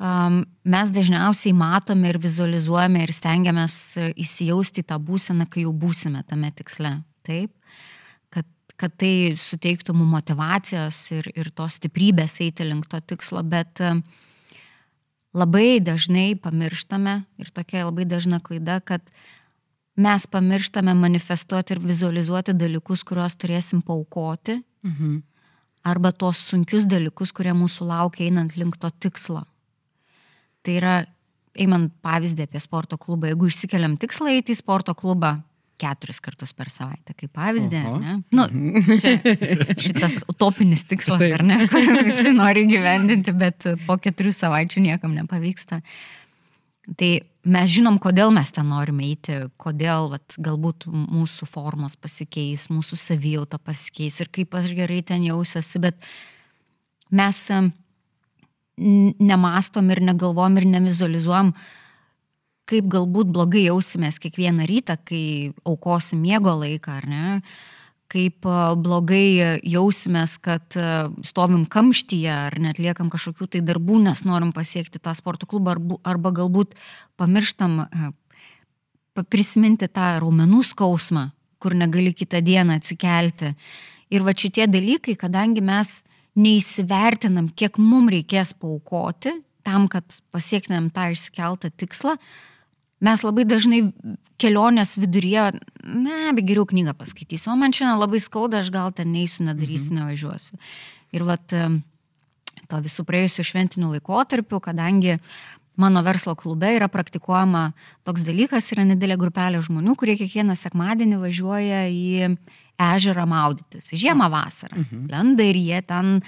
um, 0.00 0.40
mes 0.64 0.90
dažniausiai 0.96 1.54
matome 1.56 2.10
ir 2.10 2.18
vizualizuojame 2.22 3.04
ir 3.04 3.14
stengiamės 3.14 3.78
įsijausti 4.16 4.82
į 4.82 4.90
tą 4.90 4.98
būseną, 4.98 5.46
kai 5.52 5.68
jau 5.68 5.76
būsime 5.76 6.24
tame 6.26 6.50
tiksle. 6.56 6.96
Taip 7.28 7.52
kad 8.80 8.96
tai 9.00 9.36
suteiktų 9.36 9.94
mums 9.96 10.14
motivacijos 10.14 10.98
ir, 11.12 11.28
ir 11.36 11.50
tos 11.56 11.76
stiprybės 11.78 12.38
eiti 12.44 12.66
link 12.66 12.88
to 12.90 13.00
tikslo, 13.12 13.42
bet 13.44 13.82
e, 13.84 13.92
labai 15.36 15.80
dažnai 15.84 16.32
pamirštame 16.40 17.20
ir 17.42 17.52
tokia 17.54 17.84
labai 17.86 18.06
dažna 18.08 18.40
klaida, 18.44 18.80
kad 18.80 19.04
mes 20.00 20.26
pamirštame 20.32 20.94
manifestuoti 20.96 21.76
ir 21.76 21.82
vizualizuoti 21.84 22.56
dalykus, 22.56 23.04
kuriuos 23.04 23.36
turėsim 23.36 23.84
paukoti, 23.84 24.60
mhm. 24.86 25.20
arba 25.84 26.12
tuos 26.12 26.40
sunkius 26.48 26.88
dalykus, 26.88 27.34
kurie 27.36 27.52
mūsų 27.56 27.90
laukia 27.90 28.28
einant 28.30 28.56
link 28.56 28.80
to 28.80 28.92
tikslo. 29.00 29.44
Tai 30.66 30.76
yra, 30.76 30.96
einant 31.60 31.92
pavyzdį 32.04 32.46
apie 32.48 32.60
sporto 32.62 32.98
klubą, 33.00 33.30
jeigu 33.30 33.48
išsikeliam 33.50 33.96
tikslą 34.00 34.34
eiti 34.34 34.54
į 34.54 34.60
sporto 34.60 34.94
klubą, 34.98 35.38
keturis 35.80 36.20
kartus 36.20 36.52
per 36.56 36.70
savaitę, 36.72 37.14
kaip 37.16 37.32
pavyzdį, 37.36 37.80
Oho. 37.88 37.98
ne? 38.02 38.18
Nu, 38.34 38.46
čia 39.00 39.16
šitas 39.80 40.20
utopinis 40.30 40.84
tikslas, 40.88 41.24
ar 41.38 41.44
ne, 41.46 41.62
kurį 41.70 42.04
visi 42.10 42.32
nori 42.36 42.66
gyvendinti, 42.68 43.34
bet 43.36 43.68
po 43.86 43.96
keturių 44.02 44.34
savaičių 44.36 44.84
niekam 44.90 45.16
nepavyksta. 45.16 45.80
Tai 47.00 47.10
mes 47.54 47.72
žinom, 47.72 47.98
kodėl 48.02 48.32
mes 48.34 48.50
ten 48.52 48.68
norime 48.68 49.06
eiti, 49.08 49.36
kodėl 49.60 50.10
vat, 50.14 50.36
galbūt 50.40 50.88
mūsų 50.90 51.48
formos 51.48 51.96
pasikeis, 52.00 52.68
mūsų 52.72 52.98
savijauta 52.98 53.60
pasikeis 53.62 54.20
ir 54.20 54.32
kaip 54.32 54.56
aš 54.58 54.74
gerai 54.76 55.00
ten 55.06 55.24
jausiuosi, 55.24 55.80
bet 55.86 56.10
mes 57.14 57.44
nemastom 58.80 59.90
ir 59.92 60.00
negalvom 60.04 60.56
ir 60.60 60.66
nevizualizuojam, 60.72 61.52
kaip 62.70 62.86
galbūt 62.90 63.32
blogai 63.34 63.66
jausimės 63.66 64.20
kiekvieną 64.22 64.66
rytą, 64.70 64.96
kai 65.04 65.24
aukosim 65.66 66.22
miego 66.22 66.54
laiką, 66.54 67.00
ar 67.02 67.08
ne, 67.10 67.40
kaip 68.10 68.46
blogai 68.82 69.60
jausimės, 69.66 70.36
kad 70.42 70.74
stovim 71.26 71.66
kamštyje 71.70 72.30
ar 72.30 72.56
net 72.62 72.80
liekam 72.82 73.10
kažkokių 73.10 73.50
tai 73.54 73.60
darbų, 73.66 74.00
nes 74.06 74.24
norim 74.26 74.50
pasiekti 74.54 75.02
tą 75.02 75.14
sporto 75.18 75.46
klubą, 75.50 75.76
arba 76.02 76.32
galbūt 76.34 76.74
pamirštam 77.20 77.84
prisiminti 79.30 79.90
tą 79.90 80.16
raumenų 80.22 80.62
skausmą, 80.70 81.28
kur 81.62 81.76
negali 81.78 82.14
kitą 82.16 82.40
dieną 82.42 82.78
atsikelti. 82.80 83.54
Ir 84.10 84.24
va 84.26 84.34
šitie 84.34 84.66
dalykai, 84.66 85.14
kadangi 85.18 85.62
mes 85.62 86.00
neįsivertinam, 86.38 87.50
kiek 87.56 87.78
mums 87.80 88.12
reikės 88.14 88.54
paukoti 88.54 89.34
tam, 89.66 89.88
kad 89.92 90.04
pasiektumėm 90.34 90.88
tą 90.94 91.10
išsikeltą 91.14 91.70
tikslą, 91.80 92.16
mes 93.04 93.22
labai 93.24 93.44
dažnai 93.48 93.82
kelionės 94.40 94.96
viduryje, 95.00 95.50
ne, 95.84 96.32
be 96.36 96.44
geriau 96.46 96.66
knygą 96.68 96.94
paskaitysiu, 96.96 97.52
o 97.52 97.58
man 97.60 97.74
šiandien 97.76 98.00
labai 98.00 98.20
skauda, 98.22 98.62
aš 98.62 98.72
gal 98.72 98.92
ten 98.96 99.12
neįsiu, 99.12 99.44
nedarysiu, 99.48 99.92
mhm. 99.92 100.00
nevažiuosiu. 100.00 100.60
Ir 101.16 101.26
vat 101.28 101.56
to 102.70 102.82
visų 102.84 103.04
praėjusių 103.08 103.46
šventinių 103.50 103.94
laikotarpių, 103.96 104.60
kadangi 104.62 105.18
mano 105.80 106.02
verslo 106.06 106.36
klube 106.38 106.70
yra 106.76 106.88
praktikuojama 106.92 107.70
toks 108.06 108.24
dalykas, 108.26 108.70
yra 108.74 108.86
nedėlė 108.88 109.16
grupelė 109.20 109.62
žmonių, 109.64 109.96
kurie 109.98 110.16
kiekvieną 110.20 110.56
sekmadienį 110.58 111.20
važiuoja 111.22 111.86
į 111.90 112.34
ežerą 112.80 113.26
maudytis, 113.28 113.92
žiemą 113.92 114.30
vasarą. 114.32 114.80
Mhm. 114.80 115.04
Lenda 115.12 115.46
ir 115.46 115.58
jie 115.60 115.82
ten 115.86 116.20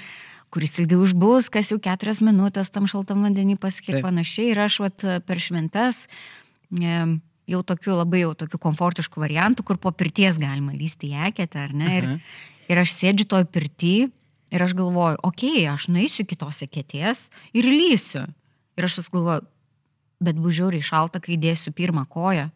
kuris 0.52 0.76
ilgiau 0.82 1.00
užbus, 1.00 1.48
kas 1.48 1.72
jau 1.72 1.78
keturias 1.80 2.20
minutės 2.20 2.68
tam 2.72 2.84
šaltam 2.90 3.24
vandenį 3.24 3.56
paskiria 3.60 4.02
panašiai. 4.04 4.50
Ir 4.52 4.60
aš 4.66 4.82
vat, 4.84 5.04
per 5.24 5.40
šventes 5.40 6.04
jau 7.52 7.62
tokiu 7.66 7.96
labai 7.96 8.22
jau 8.22 8.34
tokiu 8.38 8.60
komfortišku 8.60 9.20
variantu, 9.20 9.64
kur 9.64 9.80
po 9.80 9.92
pirties 9.96 10.38
galima 10.40 10.74
lysti 10.76 11.12
į 11.12 11.28
eketę, 11.30 11.66
ar 11.68 11.72
ne? 11.76 11.94
Ir, 11.98 12.10
ir 12.68 12.82
aš 12.82 12.96
sėdžiu 12.98 13.28
toj 13.32 13.48
pirti 13.48 13.96
ir 14.52 14.64
aš 14.64 14.76
galvoju, 14.76 15.20
okei, 15.24 15.64
okay, 15.64 15.68
aš 15.72 15.88
naisiu 15.92 16.26
kitos 16.28 16.62
eketės 16.66 17.30
ir 17.56 17.68
lysiu. 17.68 18.26
Ir 18.76 18.88
aš 18.88 18.98
vis 19.00 19.10
galvoju, 19.12 19.46
bet 20.22 20.38
bus 20.38 20.56
žiauriai 20.60 20.84
šalta, 20.84 21.20
kai 21.22 21.40
dėsiu 21.40 21.72
pirmą 21.76 22.04
koją. 22.08 22.50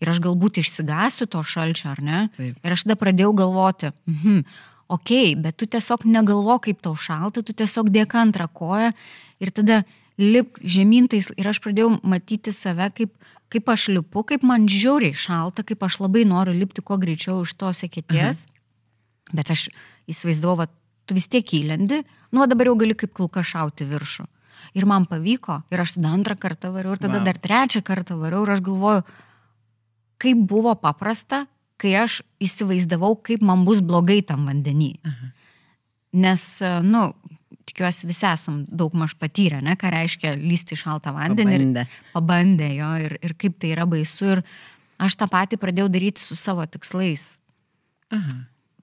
Ir 0.00 0.10
aš 0.12 0.20
galbūt 0.24 0.60
išsigasiu 0.62 1.28
to 1.28 1.42
šalčio, 1.44 1.90
ar 1.92 2.00
ne? 2.00 2.20
Taip. 2.38 2.58
Ir 2.64 2.74
aš 2.74 2.86
tada 2.86 2.96
pradėjau 3.00 3.34
galvoti, 3.36 3.90
mhm, 4.08 4.42
okei, 4.88 5.34
okay, 5.34 5.38
bet 5.38 5.58
tu 5.60 5.68
tiesiog 5.68 6.06
negalvo, 6.08 6.56
kaip 6.64 6.80
tau 6.84 6.96
šalta, 6.96 7.44
tu 7.44 7.56
tiesiog 7.56 7.92
dėk 7.92 8.16
antrą 8.16 8.48
koją 8.48 8.94
ir 9.40 9.52
tada 9.54 9.82
lip 10.20 10.58
žemyntais 10.60 11.30
ir 11.36 11.48
aš 11.48 11.60
pradėjau 11.64 11.94
matyti 12.04 12.52
save, 12.52 12.90
kaip, 12.96 13.12
kaip 13.52 13.70
aš 13.72 13.88
lipu, 13.94 14.24
kaip 14.26 14.44
man 14.46 14.66
žiauriai 14.70 15.16
šalta, 15.16 15.64
kaip 15.66 15.84
aš 15.84 16.00
labai 16.04 16.26
noriu 16.28 16.56
lipti 16.56 16.84
kuo 16.84 16.98
greičiau 17.00 17.44
iš 17.44 17.54
tos 17.60 17.84
eketės, 17.86 18.44
mhm. 18.44 19.38
bet 19.40 19.52
aš 19.52 19.68
įsivaizdavau, 20.10 20.62
va, 20.64 20.68
tu 21.06 21.16
vis 21.16 21.26
tiek 21.30 21.56
įlendi, 21.60 22.02
nu, 22.32 22.44
dabar 22.50 22.70
jau 22.70 22.76
gali 22.78 22.96
kaip 22.98 23.14
kulka 23.16 23.42
šauti 23.46 23.88
viršų. 23.88 24.26
Ir 24.76 24.84
man 24.86 25.06
pavyko, 25.08 25.62
ir 25.72 25.82
aš 25.82 25.96
tada 25.96 26.12
antrą 26.14 26.36
kartą 26.38 26.70
variau, 26.74 26.94
ir 26.94 27.02
tada 27.02 27.18
wow. 27.18 27.26
dar 27.26 27.38
trečią 27.40 27.80
kartą 27.82 28.18
variau, 28.20 28.44
ir 28.44 28.52
aš 28.54 28.62
galvoju, 28.66 29.02
kaip 30.20 30.44
buvo 30.50 30.74
paprasta, 30.78 31.44
kai 31.80 31.96
aš 32.02 32.20
įsivaizdavau, 32.44 33.14
kaip 33.24 33.44
man 33.46 33.64
bus 33.68 33.80
blogai 33.84 34.20
tam 34.26 34.46
vandenį. 34.50 34.92
Aha. 35.08 35.30
Nes, 36.20 36.42
nu, 36.84 37.04
tikiuosi 37.70 38.08
visi 38.10 38.26
esam 38.28 38.60
daug 38.66 38.94
maž 38.98 39.14
patyrę, 39.20 39.60
ne, 39.64 39.76
ką 39.78 39.92
reiškia 39.94 40.34
lysti 40.38 40.78
šaltą 40.78 41.14
vandenį. 41.16 41.56
Pabandę. 41.56 41.86
Ir 41.86 42.14
pabandė 42.14 42.70
jo 42.74 42.90
ir, 43.06 43.16
ir 43.22 43.34
kaip 43.38 43.58
tai 43.62 43.74
yra 43.76 43.86
baisu. 43.90 44.34
Ir 44.34 44.42
aš 45.00 45.16
tą 45.20 45.30
patį 45.30 45.60
pradėjau 45.62 45.90
daryti 45.92 46.24
su 46.24 46.38
savo 46.38 46.66
tikslais. 46.66 47.38
Aha. 48.14 48.40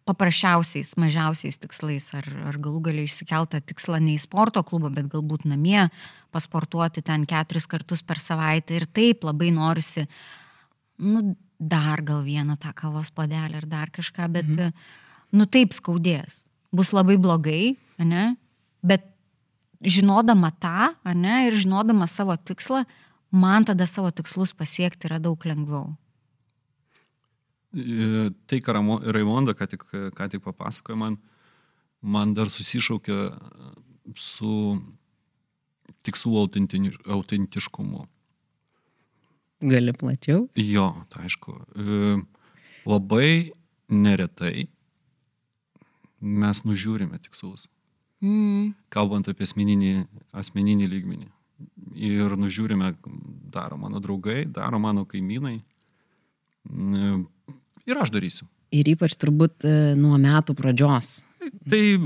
Paprasčiausiais, 0.07 0.93
mažiausiais 0.95 1.59
tikslais. 1.59 2.07
Ar, 2.15 2.27
ar 2.47 2.57
galų 2.63 2.85
galiai 2.85 3.09
išsikeltą 3.09 3.59
tikslą 3.67 3.99
ne 4.03 4.15
į 4.15 4.23
sporto 4.23 4.63
klubą, 4.63 4.93
bet 4.95 5.11
galbūt 5.11 5.43
namie 5.51 5.89
pasportuoti 6.31 7.03
ten 7.03 7.25
keturis 7.27 7.67
kartus 7.67 8.05
per 8.07 8.21
savaitę. 8.23 8.79
Ir 8.79 8.87
taip 8.87 9.27
labai 9.27 9.51
norisi, 9.55 10.07
nu, 10.97 11.35
dar 11.57 12.01
gal 12.05 12.23
vieną 12.25 12.57
tą 12.61 12.73
kavos 12.77 13.11
padelį 13.13 13.61
ar 13.61 13.67
dar 13.69 13.91
kažką, 13.93 14.29
bet, 14.33 14.47
mhm. 14.49 14.73
nu, 15.33 15.47
taip 15.49 15.73
skaudės. 15.75 16.45
Bus 16.75 16.91
labai 16.93 17.17
blogai, 17.21 17.77
ne? 18.03 18.35
Bet 18.85 19.05
žinodama 19.81 20.51
tą, 20.61 20.93
ne, 21.13 21.47
ir 21.47 21.55
žinodama 21.57 22.07
savo 22.09 22.35
tikslą, 22.37 22.83
man 23.31 23.65
tada 23.67 23.87
savo 23.89 24.11
tikslus 24.11 24.53
pasiekti 24.57 25.09
yra 25.09 25.19
daug 25.21 25.41
lengviau. 25.45 25.95
E, 27.77 28.29
tai, 28.47 28.61
ką 28.63 28.77
Raimonda 29.13 29.53
ką 29.57 29.67
tik, 29.69 29.83
ką 30.17 30.29
tik 30.31 30.43
papasakojo, 30.45 30.97
man, 30.97 31.17
man 32.01 32.33
dar 32.33 32.49
susišaukia 32.49 33.31
su 34.15 34.77
tikslų 36.07 36.45
autentiškumu. 37.11 38.05
Gali 39.61 39.93
plačiau? 39.97 40.45
Jo, 40.53 40.91
tai 41.09 41.25
aišku. 41.25 41.53
E, 41.73 42.17
labai 42.85 43.31
neretai 43.89 44.67
mes 46.21 46.61
nužiūrime 46.65 47.17
tikslus. 47.21 47.65
Mm. 48.21 48.73
Kalbant 48.93 49.29
apie 49.29 49.45
asmeninį, 49.45 49.93
asmeninį 50.37 50.89
lygmenį. 50.93 51.29
Ir 51.97 52.35
nužiūrime, 52.37 52.91
daro 53.53 53.77
mano 53.81 54.01
draugai, 54.01 54.43
daro 54.45 54.77
mano 54.81 55.05
kaimynai. 55.09 55.57
Ir 57.87 58.01
aš 58.01 58.13
darysiu. 58.13 58.45
Ir 58.75 58.89
ypač 58.91 59.15
turbūt 59.17 59.65
e, 59.65 59.73
nuo 59.97 60.17
metų 60.21 60.53
pradžios. 60.57 61.21
Tai 61.69 61.79
e, 61.79 61.97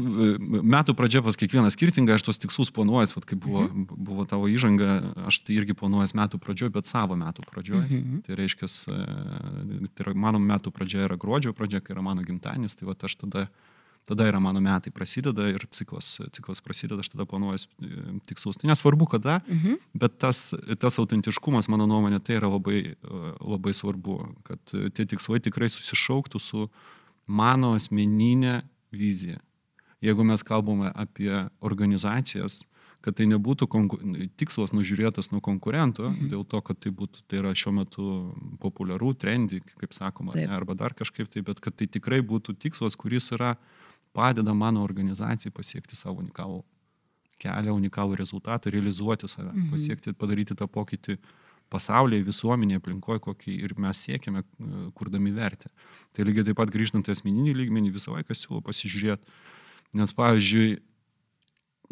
metų 0.75 0.95
pradžia 0.97 1.21
pas 1.25 1.37
kiekvieną 1.39 1.71
skirtingą, 1.73 2.15
aš 2.17 2.25
tos 2.27 2.41
tikslus 2.41 2.71
planuojas, 2.75 3.15
kaip 3.15 3.39
buvo, 3.41 3.65
mhm. 3.67 3.87
buvo 4.09 4.25
tavo 4.29 4.49
įžanga, 4.51 4.99
aš 5.29 5.41
tai 5.45 5.57
irgi 5.59 5.75
planuojas 5.77 6.15
metų 6.17 6.41
pradžioje, 6.43 6.73
bet 6.75 6.89
savo 6.89 7.17
metų 7.19 7.45
pradžioje. 7.49 7.87
Mhm. 7.87 8.21
Tai 8.27 8.39
reiškia, 8.39 8.69
e, 8.69 9.89
tai 9.91 10.07
yra, 10.07 10.15
mano 10.27 10.41
metų 10.43 10.73
pradžia 10.75 11.05
yra 11.09 11.19
gruodžio 11.19 11.55
pradžia, 11.57 11.83
kai 11.83 11.95
yra 11.97 12.05
mano 12.05 12.25
gimtadienis, 12.27 12.77
tai 12.77 12.89
va 12.89 12.97
aš 12.97 13.19
tada 13.25 13.49
tada 14.01 14.25
yra 14.25 14.39
mano 14.41 14.57
metai 14.65 14.89
prasideda 14.89 15.45
ir 15.51 15.61
ciklas, 15.69 16.15
ciklas 16.33 16.57
prasideda, 16.65 17.03
aš 17.03 17.11
tada 17.13 17.27
planuoju 17.29 17.59
e, 17.61 18.15
tikslus. 18.25 18.57
Tai 18.57 18.71
nesvarbu 18.71 19.05
kada, 19.11 19.35
mhm. 19.45 19.77
bet 19.93 20.17
tas, 20.17 20.55
tas 20.81 20.97
autentiškumas, 20.97 21.69
mano 21.69 21.85
nuomonė, 21.85 22.17
tai 22.25 22.39
yra 22.39 22.49
labai, 22.49 22.95
labai 23.37 23.75
svarbu, 23.77 24.17
kad 24.47 24.73
tie 24.97 25.05
tikslai 25.05 25.37
tikrai 25.45 25.69
susišauktų 25.69 26.41
su 26.41 26.65
mano 27.31 27.75
asmeninė 27.77 28.61
vizija. 28.91 29.39
Jeigu 30.01 30.25
mes 30.25 30.41
kalbame 30.43 30.91
apie 30.97 31.33
organizacijas, 31.61 32.63
kad 33.01 33.17
tai 33.17 33.25
nebūtų 33.29 33.65
tikslas 34.37 34.73
nužiūrėtas 34.77 35.31
nuo 35.33 35.41
konkurento, 35.41 36.09
mhm. 36.09 36.29
dėl 36.33 36.45
to, 36.45 36.61
kad 36.61 36.77
tai, 36.81 36.93
būtų, 36.93 37.25
tai 37.29 37.41
yra 37.41 37.53
šiuo 37.57 37.73
metu 37.79 38.07
populiaru, 38.61 39.13
trendy, 39.17 39.61
kaip 39.79 39.93
sakoma, 39.97 40.35
ne, 40.37 40.45
arba 40.53 40.77
dar 40.77 40.93
kažkaip 40.97 41.29
tai, 41.33 41.41
bet 41.45 41.61
kad 41.63 41.77
tai 41.77 41.89
tikrai 41.89 42.21
būtų 42.21 42.57
tikslas, 42.61 42.97
kuris 42.99 43.31
yra 43.33 43.55
uh, 43.55 43.79
padeda 44.13 44.53
mano 44.53 44.83
organizacijai 44.83 45.53
pasiekti 45.55 45.95
savo 45.95 46.21
unikalų 46.21 46.61
kelią, 47.41 47.73
unikalų 47.73 48.17
rezultatą, 48.19 48.69
realizuoti 48.69 49.29
save, 49.31 49.49
mhm. 49.49 49.71
pasiekti, 49.73 50.13
padaryti 50.13 50.57
tą 50.57 50.67
pokytį 50.69 51.17
pasaulyje, 51.71 52.25
visuomenėje, 52.27 52.81
aplinkoje, 52.81 53.23
kokį 53.23 53.55
ir 53.65 53.73
mes 53.81 54.03
siekiame, 54.05 54.43
e, 54.43 54.83
kurdami 54.97 55.33
vertę. 55.35 55.71
Tai 56.15 56.27
lygiai 56.27 56.49
taip 56.49 56.59
pat 56.59 56.73
grįžtant 56.73 57.07
į 57.07 57.15
asmeninį 57.15 57.55
lygmenį, 57.61 57.93
visą 57.95 58.15
laiką 58.15 58.37
siūlau 58.37 58.63
pasižiūrėti, 58.67 59.31
nes 59.99 60.15
pavyzdžiui, 60.17 60.69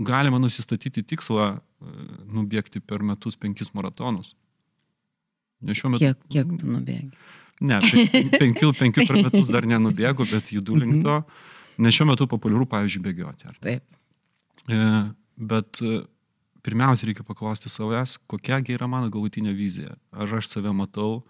galima 0.09 0.39
nusistatyti 0.39 1.03
tikslą 1.03 1.49
e, 1.55 1.59
nubėgti 2.37 2.83
per 2.83 3.03
metus 3.05 3.39
penkis 3.39 3.73
maratonus. 3.75 4.35
Nes 5.65 5.79
šiuo 5.79 5.93
metu... 5.95 6.05
Kiek, 6.05 6.19
kiek 6.31 6.59
tu 6.59 6.69
nubėgi? 6.71 7.11
Ne, 7.59 7.79
penkių, 8.39 8.71
penkių 8.79 9.05
per 9.07 9.17
metus 9.19 9.49
dar 9.51 9.67
nenubėgu, 9.67 10.27
bet 10.31 10.53
judu 10.55 10.77
link 10.79 11.01
to. 11.03 11.19
Mhm. 11.19 11.47
Nes 11.83 11.95
šiuo 11.95 12.07
metu 12.11 12.27
populiaru, 12.27 12.67
pavyzdžiui, 12.71 13.03
bėgioti. 13.03 13.49
Ar? 13.51 13.57
Taip. 13.63 13.83
E, 14.67 14.79
bet 15.51 15.81
e, 15.83 15.99
pirmiausia, 16.69 17.09
reikia 17.09 17.25
paklausti 17.25 17.71
savęs, 17.71 18.19
kokiagi 18.29 18.77
yra 18.77 18.87
mano 18.91 19.09
galutinė 19.13 19.55
vizija. 19.57 19.97
Ar 20.13 20.37
aš 20.39 20.51
save 20.53 20.73
matau 20.75 21.23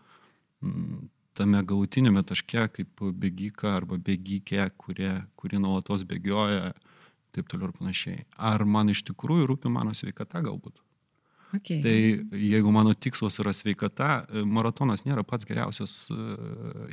m, 0.63 1.07
tame 1.39 1.61
galutinėme 1.63 2.23
taške, 2.27 2.67
kaip 2.75 3.07
bėgika 3.23 3.77
arba 3.77 3.99
bėgikė, 4.03 4.67
kurie, 4.81 5.13
kuri 5.39 5.61
nuolatos 5.61 6.03
bėgioja, 6.09 6.73
taip 7.35 7.49
toliau 7.49 7.69
ir 7.69 7.77
panašiai. 7.79 8.27
Ar 8.51 8.65
man 8.67 8.91
iš 8.91 9.05
tikrųjų 9.07 9.47
rūpi 9.53 9.71
mano 9.71 9.95
sveikata 9.95 10.43
galbūt? 10.45 10.81
Okay. 11.49 11.79
Tai 11.81 12.37
jeigu 12.37 12.69
mano 12.69 12.91
tikslas 12.93 13.39
yra 13.41 13.49
sveikata, 13.57 14.27
maratonas 14.45 15.01
nėra 15.07 15.23
pats 15.25 15.47
geriausias 15.49 15.93
e, 16.13 16.17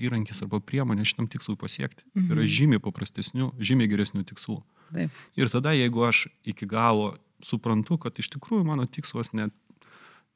įrankis 0.07 0.41
arba 0.47 0.63
priemonė 0.65 1.05
šitam 1.05 1.29
tikslui 1.29 1.59
pasiekti. 1.61 2.07
Mhm. 2.15 2.31
Yra 2.33 2.47
žymiai 2.49 2.81
paprastesnių, 2.81 3.51
žymiai 3.61 3.91
geresnių 3.93 4.25
tikslų. 4.31 4.63
Taip. 4.95 5.21
Ir 5.37 5.53
tada, 5.53 5.75
jeigu 5.77 6.07
aš 6.09 6.29
iki 6.49 6.69
galo 6.71 7.13
suprantu, 7.45 7.99
kad 7.99 8.19
iš 8.19 8.31
tikrųjų 8.35 8.65
mano 8.67 8.87
tikslas 8.87 9.33
net 9.37 9.55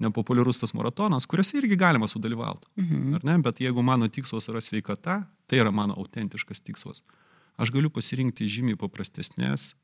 nepopuliarus 0.01 0.61
tas 0.63 0.73
maratonas, 0.77 1.27
kuriuose 1.29 1.59
irgi 1.61 1.77
galima 1.77 2.09
sudalyvauti. 2.09 2.69
Mhm. 2.81 3.15
Ar 3.19 3.27
ne? 3.29 3.37
Bet 3.45 3.61
jeigu 3.61 3.85
mano 3.85 4.09
tikslas 4.09 4.49
yra 4.49 4.63
sveikata, 4.65 5.23
tai 5.47 5.61
yra 5.61 5.73
mano 5.73 5.95
autentiškas 6.01 6.65
tikslas. 6.65 7.05
Aš 7.61 7.73
galiu 7.75 7.91
pasirinkti 7.93 8.49
žymiai 8.49 8.79
paprastesnės, 8.81 9.75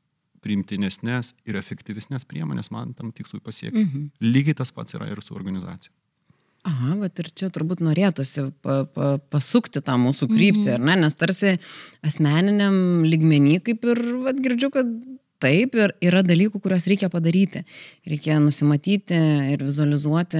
priimtinesnės 0.41 1.33
ir 1.49 1.57
efektyvesnės 1.59 2.25
priemonės 2.29 2.71
man 2.73 2.93
tam 2.97 3.11
tikslui 3.11 3.41
pasiekti. 3.43 3.85
Mhm. 3.85 4.09
Lygiai 4.21 4.57
tas 4.57 4.71
pats 4.73 4.97
yra 4.97 5.09
ir 5.11 5.21
su 5.21 5.37
organizacija. 5.37 5.93
Aha, 6.67 6.95
bet 6.99 7.19
ir 7.21 7.29
čia 7.37 7.47
turbūt 7.53 7.79
norėtųsi 7.85 8.49
pa, 8.65 8.81
pa, 8.91 9.13
pasukti 9.31 9.79
tą 9.85 9.95
mūsų 10.01 10.27
kryptį, 10.27 10.65
mm 10.65 10.73
-hmm. 10.73 10.73
ar 10.73 10.79
ne? 10.89 10.95
Nes 11.05 11.15
tarsi 11.15 11.53
asmeniniam 12.03 13.05
lygmenį 13.07 13.61
kaip 13.63 13.85
ir 13.85 14.01
vat, 14.25 14.41
girdžiu, 14.43 14.71
kad 14.73 14.89
Taip, 15.37 15.75
ir 15.77 15.91
yra 16.01 16.23
dalykų, 16.25 16.57
kuriuos 16.63 16.87
reikia 16.89 17.11
padaryti. 17.13 17.61
Reikia 18.09 18.39
nusimatyti 18.41 19.17
ir 19.53 19.61
vizualizuoti 19.61 20.39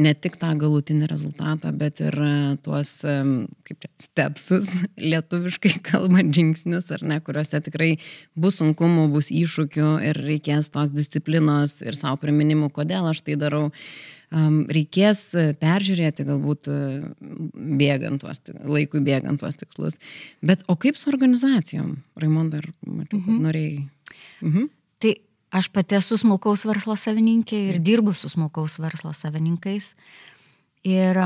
ne 0.00 0.12
tik 0.16 0.38
tą 0.40 0.54
galutinį 0.62 1.10
rezultatą, 1.10 1.74
bet 1.76 2.00
ir 2.00 2.16
e, 2.16 2.30
tuos, 2.64 2.94
kaip 3.04 3.84
čia, 3.84 3.90
stepsus, 4.00 4.70
lietuviškai 5.12 5.74
kalbant 5.90 6.32
žingsnius, 6.36 6.88
ar 6.96 7.04
ne, 7.04 7.18
kuriuose 7.26 7.60
tikrai 7.68 7.90
bus 8.32 8.62
sunkumų, 8.62 9.10
bus 9.12 9.28
iššūkių 9.28 9.90
ir 10.08 10.22
reikės 10.24 10.72
tos 10.72 10.94
disciplinos 10.94 11.82
ir 11.84 11.98
savo 11.98 12.16
priminimų, 12.24 12.72
kodėl 12.80 13.12
aš 13.12 13.20
tai 13.28 13.36
darau. 13.40 13.68
Reikės 14.30 15.24
peržiūrėti 15.58 16.22
galbūt 16.28 16.68
e, 16.70 16.80
bėgant 17.80 18.22
tuos, 18.22 18.38
laikui 18.62 19.00
bėgant 19.02 19.42
tuos 19.42 19.58
tikslus. 19.58 19.98
Bet 20.38 20.62
o 20.70 20.76
kaip 20.78 21.00
su 21.00 21.10
organizacijom? 21.10 21.96
Raimondai, 22.20 22.60
ar 22.62 22.68
mačiau, 22.86 23.18
mhm. 23.18 23.40
norėjai 23.48 23.88
Mhm. 24.40 24.68
Tai 24.98 25.14
aš 25.50 25.68
pati 25.72 25.96
esu 25.98 26.18
smulkaus 26.20 26.64
verslo 26.68 26.96
savininkė 26.98 27.60
ir 27.70 27.78
dirbu 27.84 28.14
su 28.16 28.30
smulkaus 28.32 28.78
verslo 28.80 29.12
savininkais. 29.16 29.94
Ir 30.86 31.18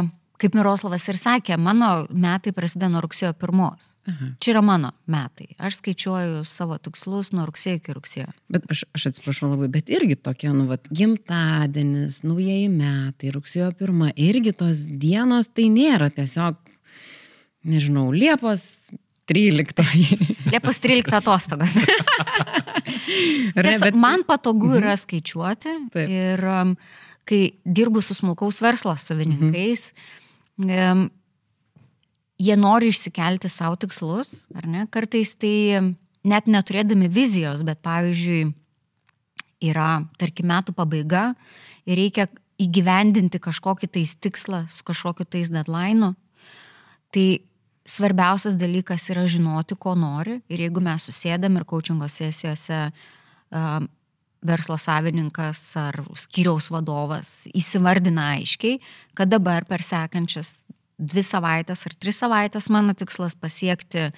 kaip 0.42 0.56
Miroslavas 0.56 1.04
ir 1.08 1.18
sakė, 1.18 1.56
mano 1.60 2.06
metai 2.10 2.52
prasideda 2.56 2.90
nuo 2.92 3.02
rugsėjo 3.04 3.32
pirmos. 3.38 3.94
Aha. 4.10 4.32
Čia 4.42 4.54
yra 4.56 4.62
mano 4.66 4.90
metai. 5.10 5.52
Aš 5.62 5.78
skaičiuoju 5.78 6.42
savo 6.48 6.78
tikslus 6.82 7.30
nuo 7.36 7.46
rugsėjo 7.48 7.78
iki 7.78 7.94
rugsėjo. 7.96 8.32
Bet 8.52 8.66
aš, 8.72 8.84
aš 8.96 9.08
atsiprašau 9.12 9.52
labai, 9.52 9.70
bet 9.76 9.92
irgi 9.94 10.18
tokia, 10.18 10.52
nu, 10.56 10.66
vat, 10.70 10.90
gimtadienis, 10.90 12.22
naujieji 12.26 12.68
metai, 12.72 13.30
rugsėjo 13.34 13.70
pirma, 13.78 14.10
irgi 14.18 14.56
tos 14.58 14.84
dienos 14.90 15.52
tai 15.54 15.70
nėra 15.72 16.10
tiesiog, 16.14 16.58
nežinau, 17.70 18.10
Liepos 18.14 18.90
13. 19.30 19.86
Liepos 20.52 20.82
13 20.82 21.14
atostogos. 21.16 21.78
Tiesa, 23.54 23.90
man 23.94 24.26
patogu 24.26 24.72
mhm. 24.72 24.82
yra 24.82 24.98
skaičiuoti 24.98 25.78
Taip. 25.94 26.10
ir 26.10 26.44
um, 26.48 26.74
kai 27.28 27.40
dirbu 27.64 28.02
su 28.04 28.16
smulkaus 28.16 28.60
verslo 28.64 28.96
savininkais, 29.00 29.88
mhm. 29.92 30.20
Um, 30.62 31.06
jie 32.38 32.56
nori 32.58 32.90
išsikelti 32.92 33.50
savo 33.50 33.78
tikslus, 33.80 34.44
ar 34.54 34.68
ne? 34.70 34.86
Kartais 34.92 35.34
tai 35.38 35.94
net 36.24 36.48
neturėdami 36.50 37.10
vizijos, 37.12 37.64
bet 37.66 37.82
pavyzdžiui, 37.84 38.52
yra, 39.64 40.04
tarkim, 40.20 40.48
metų 40.50 40.74
pabaiga 40.76 41.32
ir 41.88 41.98
reikia 42.00 42.28
įgyvendinti 42.60 43.40
kažkokį 43.42 43.90
tais 43.96 44.14
tikslą 44.22 44.64
su 44.70 44.84
kažkokiu 44.86 45.26
tais 45.26 45.50
deadline, 45.52 46.12
tai 47.14 47.42
svarbiausias 47.84 48.56
dalykas 48.58 49.08
yra 49.12 49.26
žinoti, 49.28 49.76
ko 49.76 49.94
nori. 49.98 50.38
Ir 50.48 50.64
jeigu 50.66 50.82
mes 50.84 51.04
susėdam 51.04 51.58
ir 51.58 51.66
coachingo 51.68 52.08
sesijose 52.08 52.86
uh, 52.88 53.84
verslo 54.44 54.76
savininkas 54.80 55.60
ar 55.80 55.98
skyriaus 56.18 56.70
vadovas 56.72 57.46
įsivardina 57.56 58.34
aiškiai, 58.36 58.78
kad 59.16 59.32
dabar 59.32 59.66
per 59.68 59.84
sekančias 59.84 60.64
dvi 60.98 61.24
savaitės 61.24 61.86
ar 61.88 61.96
tris 61.98 62.20
savaitės 62.22 62.70
mano 62.70 62.94
tikslas 62.96 63.34
pasiekti 63.34 64.10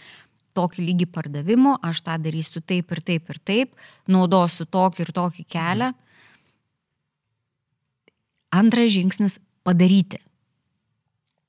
tokį 0.56 0.86
lygį 0.88 1.06
pardavimų, 1.12 1.76
aš 1.84 2.02
tą 2.06 2.16
darysiu 2.20 2.62
taip 2.64 2.92
ir 2.94 3.02
taip 3.04 3.32
ir 3.32 3.40
taip, 3.44 3.74
naudosiu 4.08 4.66
tokį 4.66 5.04
ir 5.04 5.12
tokį 5.16 5.44
kelią. 5.52 5.90
Antras 8.56 8.92
žingsnis- 8.94 9.38
padaryti. 9.66 10.18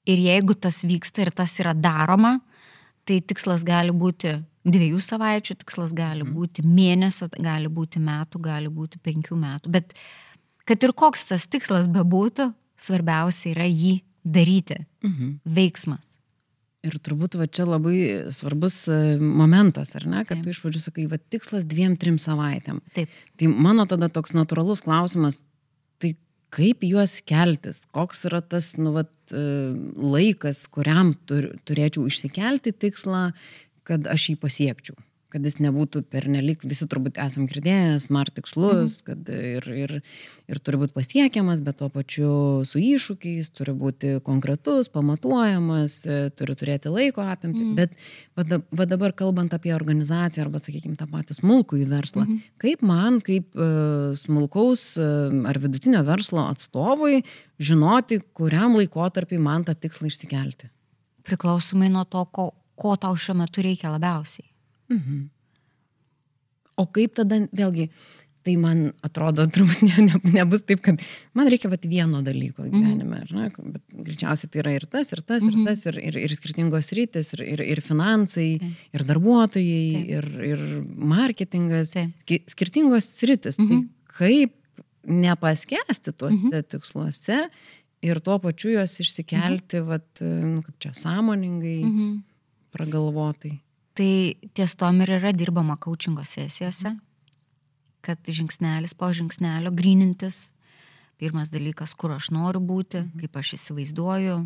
Ir 0.08 0.18
jeigu 0.18 0.56
tas 0.56 0.84
vyksta 0.84 1.22
ir 1.22 1.32
tas 1.32 1.60
yra 1.60 1.74
daroma, 1.74 2.40
tai 3.08 3.22
tikslas 3.24 3.64
gali 3.68 3.96
būti 3.96 4.36
dviejų 4.68 5.00
savaičių, 5.04 5.58
tikslas 5.64 5.94
gali 5.96 6.26
mhm. 6.26 6.34
būti 6.36 6.66
mėnesio, 6.68 7.30
gali 7.40 7.72
būti 7.72 8.02
metų, 8.04 8.42
gali 8.44 8.72
būti 8.74 9.00
penkių 9.04 9.40
metų. 9.40 9.72
Bet 9.78 9.96
kad 10.68 10.84
ir 10.84 10.94
koks 10.98 11.30
tas 11.32 11.48
tikslas 11.48 11.88
bebūtų, 11.92 12.52
svarbiausia 12.78 13.54
yra 13.56 13.68
jį 13.70 13.98
daryti. 14.28 14.82
Mhm. 15.06 15.40
Veiksmas. 15.58 16.18
Ir 16.86 17.00
turbūt 17.04 17.36
va 17.40 17.48
čia 17.50 17.66
labai 17.66 18.30
svarbus 18.32 18.84
e, 18.92 19.18
momentas, 19.20 19.96
ar 19.98 20.06
ne, 20.08 20.22
kad 20.28 20.38
Taip. 20.38 20.44
tu 20.46 20.54
iš 20.54 20.60
pradžių 20.64 20.82
sakai, 20.84 21.08
va 21.10 21.18
tikslas 21.18 21.66
dviem, 21.68 21.98
trim 22.00 22.20
savaitėm. 22.22 22.80
Taip. 22.96 23.12
Tai 23.40 23.50
mano 23.50 23.88
tada 23.90 24.12
toks 24.14 24.36
natūralus 24.38 24.84
klausimas, 24.86 25.42
kaip 26.54 26.84
juos 26.88 27.18
keltis, 27.28 27.84
koks 27.96 28.26
yra 28.30 28.42
tas 28.42 28.74
nu, 28.80 28.94
vat, 28.96 29.12
e, 29.32 29.44
laikas, 29.98 30.66
kuriam 30.72 31.14
tur, 31.28 31.52
turėčiau 31.68 32.08
išsikelti 32.10 32.76
tikslą, 32.86 33.30
kad 33.88 34.08
aš 34.12 34.32
jį 34.32 34.40
pasiekčiau 34.42 34.98
kad 35.34 35.44
jis 35.44 35.58
nebūtų 35.60 36.06
pernelik, 36.08 36.62
visi 36.68 36.88
turbūt 36.88 37.18
esam 37.20 37.48
girdėję, 37.50 37.98
smart 38.04 38.32
tikslus, 38.38 39.02
mhm. 39.02 39.08
kad 39.08 39.32
ir, 39.34 39.68
ir, 39.76 39.94
ir 40.48 40.62
turi 40.64 40.80
būti 40.80 40.96
pasiekiamas, 40.96 41.62
bet 41.66 41.80
tuo 41.82 41.90
pačiu 41.92 42.30
su 42.68 42.80
iššūkiais, 42.80 43.52
turi 43.58 43.76
būti 43.76 44.14
konkretus, 44.26 44.88
pamatuojamas, 44.94 46.00
turi 46.40 46.58
turėti 46.60 46.94
laiko 46.94 47.26
apimti. 47.28 47.66
Mhm. 47.66 47.76
Bet 47.76 47.98
va, 48.40 48.62
va 48.80 48.88
dabar 48.88 49.16
kalbant 49.18 49.52
apie 49.58 49.76
organizaciją 49.76 50.48
arba, 50.48 50.64
sakykime, 50.64 50.96
tą 51.00 51.10
patį 51.12 51.40
smulkų 51.42 51.84
į 51.84 51.90
verslą, 51.92 52.24
mhm. 52.24 52.56
kaip 52.64 52.88
man, 52.88 53.20
kaip 53.26 53.52
uh, 53.60 54.16
smulkaus 54.18 54.94
uh, 55.02 55.28
ar 55.50 55.60
vidutinio 55.64 56.06
verslo 56.08 56.48
atstovui, 56.48 57.26
žinoti, 57.60 58.22
kuriam 58.38 58.80
laikotarpiai 58.80 59.44
man 59.44 59.68
tą 59.68 59.76
tikslą 59.76 60.08
išsikelti? 60.08 60.72
Priklausomai 61.28 61.92
nuo 61.92 62.08
to, 62.08 62.24
ko, 62.32 62.54
ko 62.80 62.96
tau 62.96 63.18
šiuo 63.20 63.42
metu 63.42 63.66
reikia 63.66 63.92
labiausiai. 63.92 64.48
Mhm. 64.94 65.26
O 66.78 66.86
kaip 66.94 67.16
tada, 67.18 67.40
vėlgi, 67.58 67.88
tai 68.48 68.54
man 68.62 68.84
atrodo, 69.04 69.44
turbūt 69.52 69.82
ne, 69.84 70.06
ne, 70.08 70.20
nebus 70.38 70.64
taip, 70.68 70.82
kad 70.86 71.02
man 71.38 71.50
reikia 71.52 71.72
vat, 71.72 71.88
vieno 71.90 72.22
dalyko 72.26 72.66
mhm. 72.66 72.74
gyvenime, 72.74 73.22
mhm. 73.26 73.40
ne, 73.42 73.74
bet 73.76 74.04
greičiausiai 74.08 74.52
tai 74.54 74.62
yra 74.64 74.76
ir 74.78 74.88
tas, 74.88 75.12
ir 75.12 75.24
tas, 75.24 75.44
mhm. 75.44 75.64
ir 75.66 75.72
tas, 75.72 75.84
ir, 75.90 76.00
ir, 76.12 76.20
ir 76.28 76.36
skirtingos 76.38 76.94
rytis, 76.98 77.34
ir, 77.36 77.44
ir, 77.56 77.66
ir 77.76 77.84
finansai, 77.84 78.50
Taip. 78.62 78.86
ir 78.96 79.08
darbuotojai, 79.10 79.82
Taip. 79.98 80.14
ir, 80.20 80.30
ir 80.52 80.64
marketingas, 81.16 81.96
Taip. 81.98 82.38
skirtingos 82.54 83.12
rytis. 83.28 83.60
Tai 83.60 83.68
mhm. 83.68 83.84
Tai 83.88 83.96
kaip 84.18 84.56
nepaskesti 85.08 86.12
tuose 86.18 86.50
mhm. 86.50 86.66
tiksluose 86.72 87.44
ir 88.06 88.20
tuo 88.24 88.38
pačiu 88.42 88.74
juos 88.76 88.96
išsikelti, 89.02 89.82
mhm. 89.82 89.88
vat, 89.90 90.24
nu, 90.24 90.64
kaip 90.66 90.82
čia, 90.84 90.94
sąmoningai, 90.98 91.80
mhm. 91.84 92.12
pragalvotai. 92.76 93.58
Tai 93.98 94.12
ties 94.54 94.76
tom 94.78 95.02
ir 95.02 95.16
yra 95.16 95.32
dirbama 95.34 95.78
coachingo 95.82 96.22
sesijose, 96.28 96.92
kad 98.06 98.30
žingsnelis 98.30 98.94
po 98.94 99.10
žingsnelio 99.14 99.72
grinintis. 99.74 100.52
Pirmas 101.18 101.50
dalykas, 101.50 101.96
kur 101.98 102.14
aš 102.14 102.30
noriu 102.30 102.62
būti, 102.62 103.02
mhm. 103.02 103.24
kaip 103.24 103.40
aš 103.42 103.56
įsivaizduoju 103.58 104.38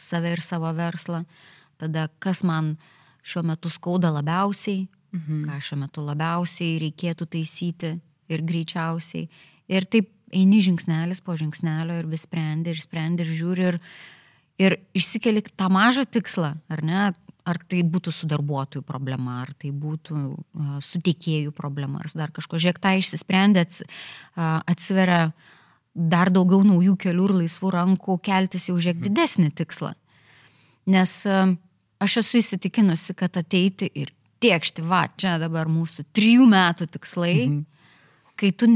save 0.00 0.32
ir 0.32 0.40
savo 0.42 0.70
verslą. 0.74 1.24
Tada, 1.76 2.08
kas 2.18 2.40
man 2.48 2.74
šiuo 3.24 3.44
metu 3.50 3.68
skauda 3.68 4.08
labiausiai, 4.14 4.86
mhm. 5.12 5.44
ką 5.50 5.60
šiuo 5.68 5.80
metu 5.84 6.04
labiausiai 6.06 6.80
reikėtų 6.82 7.28
taisyti 7.36 7.92
ir 8.32 8.44
greičiausiai. 8.46 9.28
Ir 9.68 9.84
taip 9.90 10.08
eini 10.34 10.62
žingsnelis 10.64 11.20
po 11.24 11.36
žingsnelio 11.38 12.00
ir 12.00 12.08
vis 12.10 12.24
sprendi 12.26 12.72
ir 12.72 12.80
sprendi 12.80 13.24
ir 13.24 13.32
žiūri 13.36 13.68
ir, 13.68 13.78
ir 14.64 14.78
išsikeli 14.96 15.44
tą 15.52 15.68
mažą 15.72 16.06
tikslą, 16.08 16.54
ar 16.72 16.82
ne, 16.84 17.12
ar 17.44 17.60
tai 17.68 17.82
būtų 17.84 18.12
su 18.14 18.28
darbuotojų 18.30 18.84
problema, 18.88 19.42
ar 19.44 19.52
tai 19.60 19.70
būtų 19.70 20.14
uh, 20.16 20.76
su 20.84 21.00
tiekėjų 21.04 21.52
problema, 21.56 22.00
ar 22.00 22.12
dar 22.16 22.32
kažko. 22.34 22.60
Žiūrėk, 22.60 22.80
tai 22.80 22.96
išsisprendė, 23.02 23.66
ats, 23.66 23.82
uh, 23.84 24.62
atsiveria 24.70 25.34
dar 25.94 26.32
daugiau 26.34 26.64
naujų 26.66 26.96
kelių 27.04 27.28
ir 27.28 27.36
laisvų 27.42 27.70
rankų 27.76 28.18
keltis 28.24 28.68
jau 28.68 28.76
žiūrėk 28.80 29.04
didesnį 29.04 29.52
tikslą. 29.60 29.92
Nes 30.90 31.12
aš 32.02 32.16
esu 32.20 32.40
įsitikinusi, 32.40 33.14
kad 33.16 33.38
ateiti 33.40 33.88
ir 33.94 34.10
tiekšti, 34.44 34.84
va, 34.84 35.06
čia 35.16 35.36
dabar 35.40 35.70
mūsų 35.70 36.04
trijų 36.16 36.48
metų 36.50 36.88
tikslai, 36.96 37.36
mhm. 37.46 37.62
kai 38.40 38.50
tu 38.52 38.68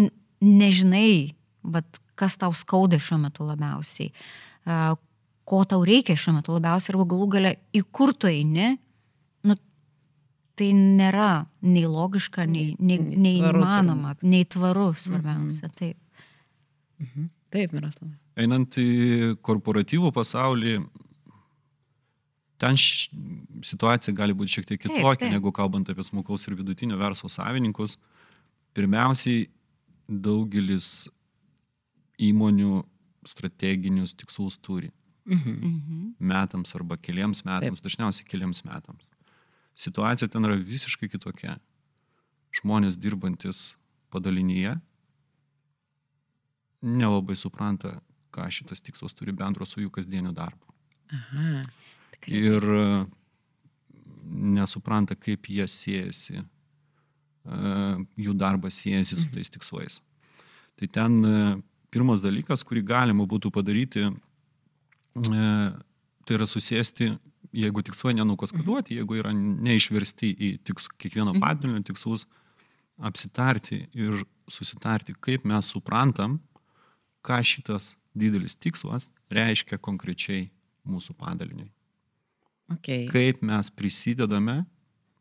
nežinai, 0.44 1.34
va, 1.66 1.82
kas 2.18 2.38
tau 2.40 2.54
skauda 2.56 3.00
šiuo 3.02 3.20
metu 3.26 3.46
labiausiai, 3.46 4.12
ko 5.48 5.62
tau 5.68 5.84
reikia 5.86 6.16
šiuo 6.18 6.36
metu 6.36 6.54
labiausiai, 6.56 6.94
arba 6.94 7.06
galų 7.08 7.30
gale 7.32 7.54
į 7.76 7.82
kur 7.94 8.12
tu 8.12 8.28
eini, 8.28 8.74
nu, 9.48 9.56
tai 10.58 10.68
nėra 10.76 11.46
nei 11.64 11.86
logiška, 11.88 12.44
nei, 12.50 12.74
nei, 12.78 12.98
nei 13.00 13.40
įmanoma, 13.40 14.16
nei 14.22 14.44
tvaru 14.44 14.90
svarbiausia. 14.98 15.70
Mhm. 15.70 15.76
Taip. 15.80 15.98
Mhm. 17.02 17.28
Taip, 17.48 17.72
Miroslavai. 17.72 18.16
Einant 18.38 18.76
į 18.78 18.88
korporatyvų 19.42 20.10
pasaulį, 20.14 20.74
ten 22.60 22.76
š... 22.76 23.08
situacija 23.64 24.12
gali 24.14 24.36
būti 24.36 24.58
šiek 24.58 24.68
tiek 24.68 24.82
kitokia, 24.82 25.00
taip, 25.00 25.22
taip. 25.24 25.32
negu 25.32 25.52
kalbant 25.54 25.88
apie 25.88 26.04
smulkaus 26.04 26.44
ir 26.46 26.58
vidutinio 26.58 26.98
verslo 27.00 27.30
savininkus. 27.32 27.96
Pirmiausiai, 28.76 29.48
daugelis 30.08 31.08
įmonių 32.28 32.82
strateginius 33.28 34.14
tikslus 34.18 34.58
turi. 34.60 34.92
Mhm. 35.28 36.14
Metams 36.18 36.74
arba 36.74 36.96
keliams 36.96 37.44
metams, 37.44 37.82
Taip. 37.82 37.86
dažniausiai 37.86 38.28
keliams 38.28 38.64
metams. 38.64 39.04
Situacija 39.78 40.28
ten 40.28 40.44
yra 40.48 40.56
visiškai 40.56 41.08
kitokia. 41.12 41.58
Žmonės 42.56 42.96
dirbantis 42.96 43.76
padalinyje 44.10 44.78
nelabai 46.82 47.36
supranta, 47.36 47.98
ką 48.34 48.46
šitas 48.52 48.82
tikslas 48.84 49.16
turi 49.16 49.34
bendro 49.34 49.66
su 49.66 49.82
jų 49.82 49.90
kasdieniu 49.92 50.32
darbu. 50.34 50.74
Aha, 51.14 51.62
tikrai. 52.16 52.42
ir 52.52 52.66
e, 52.76 52.84
nesupranta, 54.58 55.16
kaip 55.16 55.48
jie 55.48 55.66
siejasi, 55.72 56.42
e, 56.42 57.72
jų 58.20 58.36
darbas 58.38 58.78
siejasi 58.78 59.16
su 59.16 59.26
mhm. 59.26 59.34
tais 59.34 59.52
tikslais. 59.54 60.00
Tai 60.78 60.90
ten 60.94 61.18
e, 61.24 61.36
pirmas 61.90 62.22
dalykas, 62.22 62.62
kurį 62.66 62.84
galima 62.86 63.26
būtų 63.26 63.50
padaryti, 63.54 64.06
tai 65.14 66.36
yra 66.36 66.46
susėsti, 66.48 67.12
jeigu 67.56 67.82
tikslai 67.84 68.14
nenukaskaduoti, 68.18 68.98
jeigu 68.98 69.20
yra 69.20 69.32
neišversti 69.34 70.32
į 70.34 70.50
tiks, 70.66 70.90
kiekvieno 71.00 71.32
mhm. 71.32 71.44
padalinio 71.44 71.84
tikslus, 71.88 72.26
apsitarti 72.98 73.84
ir 73.94 74.24
susitarti, 74.50 75.14
kaip 75.22 75.44
mes 75.46 75.70
suprantam, 75.70 76.38
ką 77.24 77.40
šitas 77.46 77.92
didelis 78.18 78.56
tikslas 78.58 79.10
reiškia 79.32 79.78
konkrečiai 79.82 80.48
mūsų 80.88 81.14
padaliniui. 81.18 81.68
Okay. 82.78 83.06
Kaip 83.08 83.40
mes 83.46 83.70
prisidedame 83.72 84.62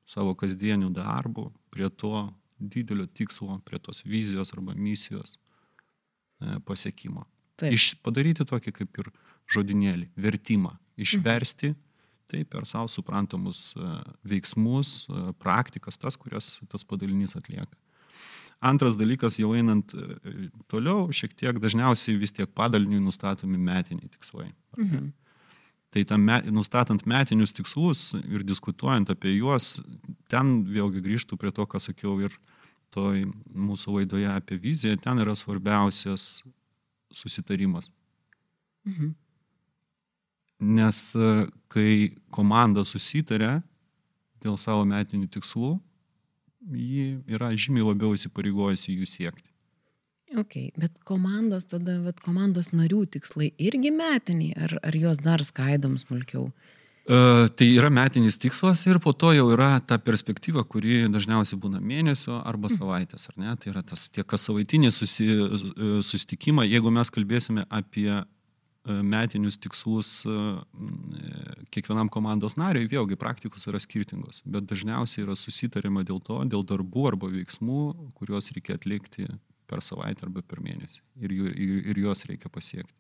savo 0.08 0.34
kasdienių 0.40 0.90
darbų 0.96 1.48
prie 1.72 1.88
to 1.90 2.28
didelio 2.58 3.06
tikslo, 3.08 3.60
prie 3.68 3.80
tos 3.80 4.04
vizijos 4.08 4.52
arba 4.56 4.76
misijos 4.76 5.38
e, 5.38 6.58
pasiekimo. 6.66 7.24
Taip. 7.58 7.76
Iš, 7.76 7.94
padaryti 8.06 8.46
tokį 8.48 8.74
kaip 8.82 9.00
ir 9.04 9.12
žodinėlį, 9.54 10.10
vertimą, 10.20 10.76
išversti 11.00 11.74
tai 12.28 12.44
per 12.44 12.66
savo 12.68 12.88
suprantamus 12.92 13.74
e, 13.76 13.90
veiksmus, 14.28 15.06
e, 15.08 15.34
praktikas, 15.40 15.98
tas, 16.00 16.18
kurias 16.20 16.58
tas 16.72 16.84
padalinys 16.88 17.38
atlieka. 17.40 17.72
Antras 18.68 18.98
dalykas, 18.98 19.38
jau 19.40 19.54
einant 19.56 19.94
e, 19.96 20.50
toliau, 20.72 21.08
šiek 21.16 21.36
tiek 21.38 21.60
dažniausiai 21.64 22.18
vis 22.20 22.36
tiek 22.36 22.52
padaliniui 22.58 23.00
nustatomi 23.06 23.60
metiniai 23.70 24.12
tikslai. 24.12 24.52
Mhm. 24.78 25.14
Tai 25.96 26.04
tam, 26.04 26.26
nustatant 26.52 27.06
metinius 27.08 27.56
tikslus 27.56 28.10
ir 28.20 28.44
diskutuojant 28.44 29.08
apie 29.14 29.38
juos, 29.38 29.78
ten 30.28 30.66
vėlgi 30.68 31.00
grįžtų 31.06 31.38
prie 31.40 31.54
to, 31.56 31.64
ką 31.64 31.80
sakiau 31.80 32.18
ir 32.28 32.36
toj 32.92 33.24
mūsų 33.56 34.02
laidoje 34.02 34.28
apie 34.34 34.58
viziją, 34.60 34.98
ten 35.00 35.24
yra 35.24 35.36
svarbiausias 35.36 36.44
susitarimas. 37.16 37.88
Mhm. 38.84 39.16
Nes 40.60 41.02
e, 41.16 41.34
kai 41.70 41.92
komanda 42.34 42.86
susitarė 42.88 43.60
dėl 44.42 44.58
savo 44.58 44.86
metinių 44.90 45.30
tikslų, 45.34 45.76
ji 46.74 47.12
yra 47.30 47.52
žymiai 47.54 47.86
labiau 47.92 48.16
įsipareigojusi 48.18 48.96
jų 48.98 49.08
siekti. 49.10 49.48
Ok, 50.36 50.74
bet 50.76 50.98
komandos 51.08 51.70
tada, 51.72 52.02
bet 52.04 52.20
komandos 52.20 52.74
narių 52.76 53.06
tikslai 53.14 53.54
irgi 53.64 53.94
metiniai, 53.96 54.58
ar, 54.60 54.74
ar 54.84 54.98
juos 54.98 55.22
dar 55.24 55.44
skaidom 55.46 55.96
smulkiau? 56.02 56.50
Uh, 57.08 57.46
tai 57.56 57.70
yra 57.78 57.88
metinis 57.88 58.36
tikslas 58.36 58.82
ir 58.90 58.98
po 59.00 59.14
to 59.16 59.30
jau 59.32 59.46
yra 59.54 59.78
ta 59.80 59.96
perspektyva, 59.96 60.66
kuri 60.68 61.06
dažniausiai 61.08 61.60
būna 61.64 61.80
mėnesio 61.80 62.42
arba 62.44 62.68
savaitės, 62.68 63.30
ar 63.32 63.38
ne? 63.40 63.54
Tai 63.56 63.72
yra 63.72 63.86
tas 63.88 64.10
tie 64.12 64.26
kas 64.28 64.44
savaitiniai 64.50 64.92
susi, 64.92 65.30
susitikimai, 66.04 66.68
jeigu 66.68 66.92
mes 66.92 67.14
kalbėsime 67.16 67.64
apie 67.72 68.10
metinius 68.88 69.58
tikslus 69.60 70.10
kiekvienam 71.74 72.10
komandos 72.14 72.58
nariui, 72.60 72.88
vėlgi 72.92 73.18
praktikos 73.20 73.68
yra 73.68 73.82
skirtingos, 73.84 74.42
bet 74.46 74.68
dažniausiai 74.70 75.26
yra 75.26 75.36
susitarima 75.38 76.06
dėl 76.08 76.22
to, 76.24 76.40
dėl 76.48 76.64
darbų 76.68 77.08
arba 77.12 77.32
veiksmų, 77.34 77.82
kuriuos 78.18 78.52
reikia 78.56 78.78
atlikti 78.78 79.28
per 79.68 79.84
savaitę 79.84 80.28
arba 80.28 80.44
per 80.48 80.62
mėnesį 80.64 81.04
ir, 81.20 81.34
ir, 81.36 81.76
ir 81.92 82.02
juos 82.06 82.24
reikia 82.30 82.52
pasiekti. 82.54 82.96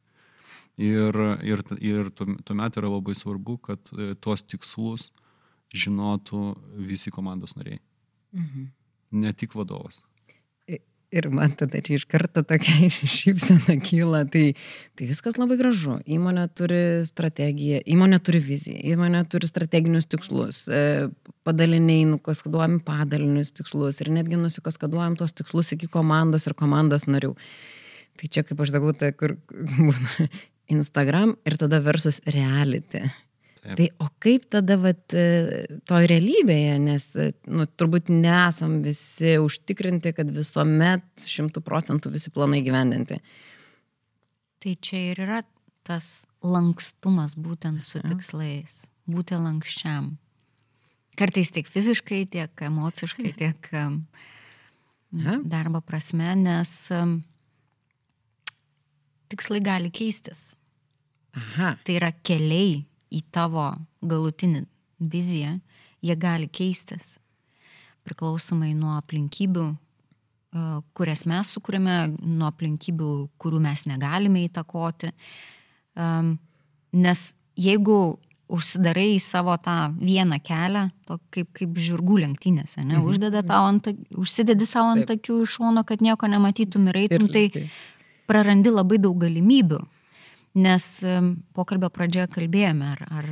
Ir, 0.77 1.15
ir, 1.41 1.63
ir 1.81 2.11
tuomet 2.13 2.75
yra 2.77 2.89
labai 2.91 3.15
svarbu, 3.17 3.55
kad 3.65 3.89
e, 3.95 4.11
tuos 4.21 4.43
tikslus 4.45 5.07
žinotų 5.73 6.41
visi 6.85 7.09
komandos 7.13 7.55
nariai. 7.57 7.79
Mhm. 8.35 8.67
Ne 9.17 9.33
tik 9.33 9.55
vadovas. 9.57 10.03
Ir 11.07 11.29
man 11.31 11.53
tada 11.55 11.79
čia 11.79 11.95
iš 11.95 12.03
karto 12.11 12.41
tokia 12.43 12.89
šypsena 13.17 13.77
kyla, 13.79 14.25
tai, 14.27 14.57
tai 14.99 15.05
viskas 15.07 15.37
labai 15.39 15.55
gražu. 15.59 16.01
Įmonė 16.03 16.43
turi 16.51 16.79
strategiją, 17.07 17.79
įmonė 17.87 18.19
turi 18.27 18.41
viziją, 18.43 18.81
įmonė 18.91 19.21
turi 19.31 19.47
strateginius 19.47 20.09
tikslus, 20.11 20.65
e, 20.67 21.07
padaliniai 21.47 22.03
nukaskaduojami 22.09 22.81
padalinius 22.87 23.55
tikslus 23.55 24.01
ir 24.03 24.11
netgi 24.17 24.39
nusikaskaduojam 24.41 25.15
tos 25.19 25.31
tikslus 25.37 25.71
iki 25.77 25.87
komandos 25.93 26.49
ir 26.49 26.57
komandos 26.59 27.07
narių. 27.07 27.31
Tai 28.19 28.27
čia, 28.33 28.43
kaip 28.43 28.59
aš 28.65 28.75
sakau, 28.75 28.91
tai 28.91 29.13
kur 29.15 29.37
būna 29.79 30.27
Instagram 30.75 31.37
ir 31.47 31.55
tada 31.61 31.79
versus 31.87 32.19
reality. 32.27 33.05
Taip. 33.57 33.75
Tai 33.79 33.87
o 34.03 34.07
kaip 34.23 34.45
tada 34.53 34.77
vat, 34.79 35.03
e, 35.17 35.65
toj 35.89 36.07
realybėje, 36.11 36.77
nes 36.83 37.07
nu, 37.49 37.65
turbūt 37.79 38.11
nesam 38.13 38.79
visi 38.85 39.37
užtikrinti, 39.41 40.13
kad 40.17 40.29
visuomet 40.33 41.25
šimtų 41.25 41.63
procentų 41.65 42.13
visi 42.13 42.33
planai 42.33 42.61
gyvendinti. 42.65 43.19
Tai 44.61 44.73
čia 44.83 45.01
ir 45.11 45.21
yra 45.25 45.41
tas 45.87 46.27
lankstumas 46.43 47.35
būtent 47.39 47.83
su 47.85 48.01
tikslais, 48.03 48.83
būti 49.09 49.37
lankščiam. 49.39 50.15
Kartais 51.17 51.49
tiek 51.53 51.69
fiziškai, 51.69 52.25
tiek 52.29 52.65
emociškai, 52.67 53.31
tiek 53.39 53.71
darbo 55.49 55.81
prasme, 55.81 56.35
nes 56.37 56.73
tikslai 59.31 59.63
gali 59.65 59.89
keistis. 59.93 60.51
Aha. 61.37 61.75
Tai 61.85 61.97
yra 61.97 62.11
keliai 62.25 62.83
į 63.13 63.23
tavo 63.31 63.69
galutinį 64.01 64.65
viziją, 64.99 65.57
jie 66.03 66.15
gali 66.19 66.49
keistis 66.49 67.17
priklausomai 68.07 68.71
nuo 68.77 68.93
aplinkybių, 68.97 69.65
e, 69.67 70.67
kurias 70.97 71.25
mes 71.27 71.51
sukūrėme, 71.55 71.97
nuo 72.21 72.47
aplinkybių, 72.51 73.11
kurių 73.41 73.59
mes 73.63 73.83
negalime 73.89 74.45
įtakoti. 74.47 75.11
Nes 76.97 77.21
jeigu 77.57 77.97
užsidarai 78.47 79.09
į 79.15 79.19
savo 79.19 79.55
tą 79.59 79.89
vieną 79.97 80.37
kelią, 80.45 80.85
to 81.07 81.17
kaip, 81.33 81.49
kaip 81.57 81.79
žirgų 81.83 82.21
lenktynėse, 82.23 82.79
ne, 82.79 82.99
mhm. 82.99 83.07
uždeda 83.09 83.41
tau 83.43 83.65
ant, 83.67 83.89
užsidedi 84.15 84.67
savo 84.69 84.93
ant 84.95 85.09
akių 85.11 85.41
iš 85.43 85.57
šono, 85.57 85.83
kad 85.87 86.03
nieko 86.05 86.29
nematytum 86.31 86.87
ir 86.91 87.01
eitum, 87.03 87.27
tai 87.33 87.65
prarandi 88.29 88.71
labai 88.71 89.01
daug 89.03 89.17
galimybių 89.19 89.81
nes 90.57 90.85
pokalbio 91.55 91.89
pradžioje 91.93 92.29
kalbėjome, 92.33 92.91
ar, 92.95 93.03
ar 93.19 93.29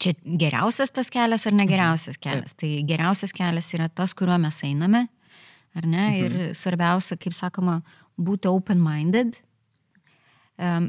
čia 0.00 0.14
geriausias 0.24 0.92
tas 0.94 1.10
kelias 1.12 1.46
ar 1.48 1.56
negeriausias 1.56 2.18
mhm. 2.18 2.24
kelias. 2.24 2.56
Tai 2.58 2.72
geriausias 2.88 3.34
kelias 3.36 3.70
yra 3.76 3.88
tas, 3.88 4.14
kuriuo 4.16 4.38
mes 4.42 4.62
einame, 4.66 5.06
ar 5.76 5.86
ne? 5.86 6.04
Mhm. 6.08 6.18
Ir 6.18 6.58
svarbiausia, 6.58 7.18
kaip 7.20 7.36
sakoma, 7.36 7.80
būti 8.18 8.50
open-minded, 8.50 9.38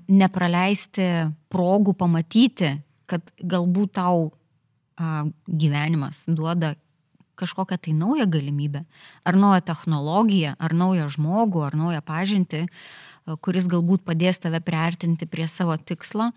nepraleisti 0.10 1.08
progų 1.53 1.93
pamatyti, 1.97 2.73
kad 3.10 3.34
galbūt 3.38 3.97
tau 3.99 4.29
gyvenimas 5.45 6.23
duoda 6.25 6.73
kažkokią 7.39 7.77
tai 7.79 7.93
naują 7.95 8.25
galimybę, 8.27 8.82
ar 9.23 9.38
naują 9.39 9.62
technologiją, 9.63 10.55
ar 10.60 10.73
naują 10.75 11.05
žmogų, 11.13 11.62
ar 11.69 11.77
naują 11.79 12.01
pažinti, 12.03 12.65
uh, 12.65 13.09
kuris 13.37 13.67
galbūt 13.69 14.05
padės 14.07 14.41
tave 14.41 14.61
priartinti 14.63 15.27
prie 15.29 15.47
savo 15.47 15.75
tikslo. 15.77 16.31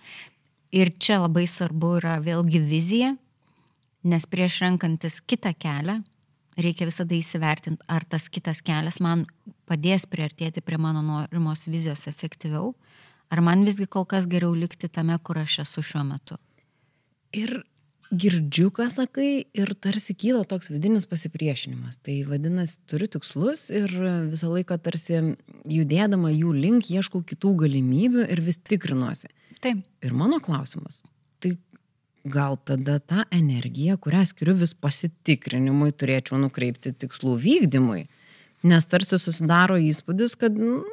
Ir 0.73 0.93
čia 0.99 1.21
labai 1.21 1.45
svarbu 1.49 1.97
yra 2.01 2.17
vėlgi 2.25 2.61
vizija, 2.65 3.13
nes 4.09 4.27
prieš 4.27 4.63
renkantis 4.65 5.21
kitą 5.21 5.53
kelią 5.55 6.01
reikia 6.61 6.89
visada 6.89 7.17
įsivertinti, 7.17 7.85
ar 7.89 8.05
tas 8.05 8.29
kitas 8.33 8.61
kelias 8.65 9.01
man 9.01 9.25
padės 9.69 10.07
priartėti 10.11 10.61
prie 10.65 10.79
mano 10.81 11.03
norimos 11.05 11.67
vizijos 11.69 12.07
efektyviau, 12.11 12.75
ar 13.33 13.41
man 13.41 13.65
visgi 13.65 13.87
kol 13.89 14.05
kas 14.09 14.29
geriau 14.29 14.55
likti 14.57 14.89
tame, 14.89 15.17
kur 15.25 15.41
aš 15.41 15.63
esu 15.65 15.85
šiuo 15.93 16.05
metu. 16.09 16.37
Ir 17.33 17.63
girdžiu, 18.13 18.69
ką 18.75 18.89
sakai, 18.93 19.47
ir 19.57 19.73
tarsi 19.81 20.15
kyla 20.19 20.45
toks 20.49 20.71
vidinis 20.73 21.07
pasipriešinimas. 21.09 21.99
Tai 22.05 22.19
vadinasi, 22.29 22.79
turiu 22.91 23.09
tikslus 23.15 23.69
ir 23.73 23.93
visą 24.31 24.51
laiką 24.53 24.79
tarsi 24.85 25.21
judėdama 25.69 26.33
jų 26.35 26.53
link 26.57 26.91
ieškau 26.93 27.23
kitų 27.27 27.55
galimybių 27.65 28.27
ir 28.29 28.45
vis 28.45 28.61
tikrinuosi. 28.61 29.33
Taip. 29.63 29.85
Ir 30.03 30.17
mano 30.19 30.41
klausimas, 30.43 31.01
tai 31.41 31.55
gal 32.25 32.59
tada 32.67 32.99
tą 33.01 33.25
energiją, 33.35 33.97
kurią 34.03 34.25
skiriu 34.31 34.57
vis 34.59 34.75
pasitikrinimui, 34.75 35.93
turėčiau 35.95 36.41
nukreipti 36.43 36.95
tikslų 37.05 37.37
vykdymui. 37.43 38.07
Nes 38.63 38.87
tarsi 38.87 39.19
susidaro 39.19 39.75
įspūdis, 39.83 40.37
kad 40.39 40.55
nu, 40.55 40.85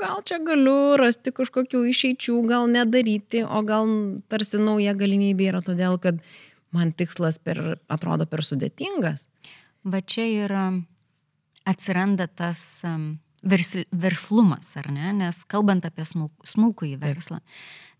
gal 0.00 0.20
čia 0.28 0.38
galiu 0.44 0.96
rasti 1.00 1.32
kažkokių 1.32 1.86
išeičių, 1.92 2.40
gal 2.48 2.68
nedaryti, 2.68 3.40
o 3.44 3.62
gal 3.64 3.88
tarsi 4.28 4.60
nauja 4.60 4.92
galimybė 4.98 5.48
yra 5.52 5.62
todėl, 5.64 5.96
kad 6.02 6.20
man 6.74 6.92
tikslas 6.92 7.38
per, 7.38 7.78
atrodo 7.88 8.26
per 8.26 8.42
sudėtingas. 8.44 9.26
Va 9.86 10.00
čia 10.02 10.26
yra 10.46 10.64
atsiranda 11.66 12.26
tas 12.26 12.60
um, 12.86 13.16
versl, 13.46 13.84
verslumas, 13.92 14.74
ar 14.78 14.90
ne? 14.92 15.12
Nes 15.22 15.42
kalbant 15.50 15.86
apie 15.86 16.06
smulkų 16.06 16.92
į 16.92 16.96
verslą, 17.02 17.40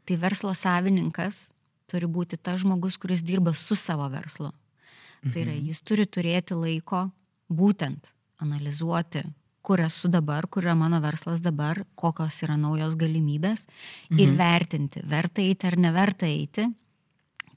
tai 0.07 0.19
verslo 0.23 0.55
savininkas 0.55 1.51
turi 1.91 2.09
būti 2.11 2.39
tas 2.39 2.61
žmogus, 2.63 2.99
kuris 2.99 3.23
dirba 3.23 3.55
su 3.55 3.79
savo 3.79 4.09
verslu. 4.11 4.51
Mhm. 4.51 5.33
Tai 5.33 5.43
yra, 5.43 5.55
mhm. 5.55 5.67
jis 5.71 5.83
turi 5.83 6.07
turėti 6.07 6.59
laiko 6.59 7.09
būtent 7.51 8.13
analizuoti, 8.43 9.23
kur 9.67 9.81
esu 9.83 10.09
dabar, 10.11 10.47
kur 10.47 10.67
yra 10.67 10.77
mano 10.79 11.01
verslas 11.03 11.41
dabar, 11.43 11.81
kokios 11.99 12.39
yra 12.47 12.55
naujos 12.61 12.95
galimybės 12.99 13.67
mhm. 13.67 14.19
ir 14.23 14.35
vertinti, 14.39 15.03
verta 15.07 15.43
eiti 15.43 15.67
ar 15.67 15.79
neverta 15.81 16.29
eiti, 16.29 16.69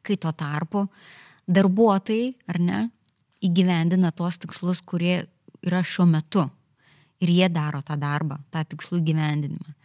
kai 0.06 0.18
tuo 0.18 0.32
tarpu 0.32 0.86
darbuotojai, 1.50 2.36
ar 2.52 2.60
ne, 2.62 2.80
įgyvendina 3.46 4.12
tuos 4.16 4.38
tikslus, 4.42 4.82
kurie 4.86 5.24
yra 5.66 5.82
šiuo 5.86 6.06
metu 6.10 6.46
ir 7.20 7.32
jie 7.34 7.50
daro 7.52 7.82
tą 7.86 7.98
darbą, 8.00 8.40
tą 8.54 8.64
tikslų 8.70 9.02
įgyvendinimą. 9.02 9.76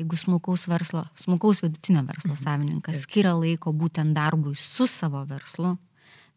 Jeigu 0.00 0.16
smulkaus 0.16 0.64
verslo, 0.70 1.04
smulkaus 1.18 1.60
vidutinio 1.60 2.02
verslo 2.08 2.32
mhm. 2.32 2.40
savininkas 2.40 3.02
skiria 3.04 3.34
laiko 3.36 3.74
būtent 3.76 4.16
darbui 4.16 4.54
su 4.56 4.88
savo 4.88 5.22
verslu, 5.28 5.74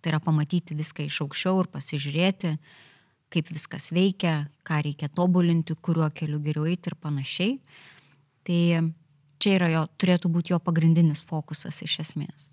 tai 0.03 0.11
yra 0.11 0.19
pamatyti 0.23 0.75
viską 0.75 1.05
iš 1.07 1.21
aukščiau 1.23 1.61
ir 1.63 1.69
pasižiūrėti, 1.71 2.57
kaip 3.33 3.53
viskas 3.53 3.87
veikia, 3.95 4.49
ką 4.67 4.81
reikia 4.85 5.07
tobulinti, 5.09 5.77
kuriuo 5.79 6.09
keliu 6.13 6.41
geriau 6.43 6.67
eiti 6.69 6.91
ir 6.91 6.97
panašiai. 7.01 7.55
Tai 8.43 8.59
čia 9.41 9.69
jo, 9.71 9.85
turėtų 9.97 10.29
būti 10.29 10.53
jo 10.53 10.59
pagrindinis 10.61 11.23
fokusas 11.25 11.79
iš 11.87 12.01
esmės. 12.03 12.52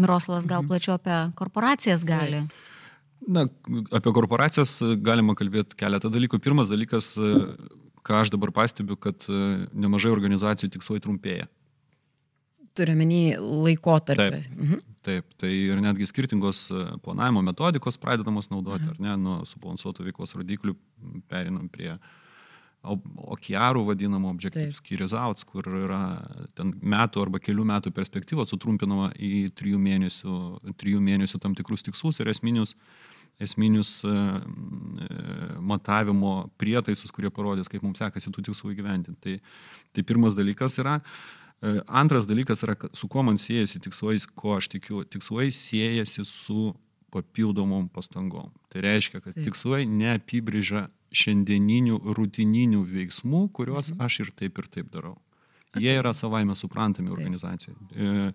Miroslavas 0.00 0.46
gal 0.48 0.62
mhm. 0.62 0.72
plačiau 0.72 0.96
apie 0.98 1.18
korporacijas 1.38 2.04
gali. 2.08 2.44
Na, 3.22 3.46
apie 3.94 4.12
korporacijas 4.14 4.80
galima 4.98 5.36
kalbėti 5.38 5.78
keletą 5.78 6.10
dalykų. 6.10 6.40
Pirmas 6.42 6.70
dalykas, 6.72 7.14
ką 8.02 8.22
aš 8.22 8.32
dabar 8.34 8.50
pastebiu, 8.54 8.98
kad 8.98 9.28
nemažai 9.72 10.10
organizacijų 10.10 10.72
tikslai 10.74 11.02
trumpėja 11.04 11.46
turiuomenį 12.78 13.22
laikotarpį. 13.40 14.40
Taip, 14.40 14.56
mhm. 14.56 14.82
taip, 15.04 15.28
tai 15.40 15.52
ir 15.52 15.80
netgi 15.84 16.08
skirtingos 16.08 16.64
e, 16.72 16.84
planavimo 17.04 17.42
metodikos 17.44 17.98
pradedamos 18.00 18.50
naudoti, 18.52 18.86
mhm. 18.86 18.94
ar 18.94 19.04
ne, 19.06 19.16
nuo 19.20 19.38
subalansuotų 19.48 20.08
veiklos 20.08 20.36
rodiklių 20.38 20.76
perinam 21.30 21.68
prie 21.72 21.94
okiarų 22.82 23.84
vadinamo 23.86 24.32
Objective 24.32 24.82
Key 24.82 24.98
Results, 25.00 25.46
kur 25.46 25.66
yra 25.66 26.02
ten 26.58 26.74
metų 26.82 27.22
arba 27.26 27.40
kelių 27.42 27.66
metų 27.70 27.92
perspektyva 27.94 28.46
sutrumpinama 28.48 29.12
į 29.16 29.50
trijų 29.58 29.78
mėnesių, 29.82 30.38
trijų 30.80 31.02
mėnesių 31.04 31.42
tam 31.42 31.54
tikrus 31.58 31.86
tikslus 31.86 32.18
ir 32.22 32.32
esminius, 32.32 32.74
esminius 33.42 34.00
uh, 34.06 34.40
matavimo 35.62 36.50
prietaisus, 36.60 37.14
kurie 37.14 37.30
parodys, 37.30 37.70
kaip 37.70 37.86
mums 37.86 38.02
sekasi 38.02 38.34
tų 38.34 38.48
tikslų 38.50 38.74
įgyvendinti. 38.74 39.20
Tai, 39.22 39.38
tai 39.94 40.06
pirmas 40.06 40.34
dalykas 40.38 40.80
yra 40.82 40.98
E, 41.62 41.80
antras 41.86 42.26
dalykas 42.26 42.64
yra, 42.66 42.74
su 42.92 43.08
kuo 43.08 43.22
man 43.22 43.38
siejasi 43.38 43.78
tikslais, 43.84 44.26
ko 44.26 44.56
aš 44.58 44.66
tikiu. 44.72 45.04
Tikslai 45.06 45.50
siejasi 45.54 46.24
su 46.26 46.72
papildomom 47.14 47.86
pastangom. 47.92 48.50
Tai 48.72 48.82
reiškia, 48.82 49.20
kad 49.22 49.36
tikslai 49.38 49.84
neapibrėžia 49.86 50.88
šiandieninių 51.12 52.00
rutininių 52.16 52.82
veiksmų, 52.88 53.46
kuriuos 53.56 53.92
mhm. 53.92 54.02
aš 54.06 54.20
ir 54.24 54.32
taip 54.38 54.58
ir 54.62 54.68
taip 54.72 54.90
darau. 54.92 55.16
Jie 55.80 55.94
yra 55.96 56.12
savaime 56.12 56.54
suprantami 56.58 57.12
organizacijai. 57.12 57.76
E, 57.96 58.32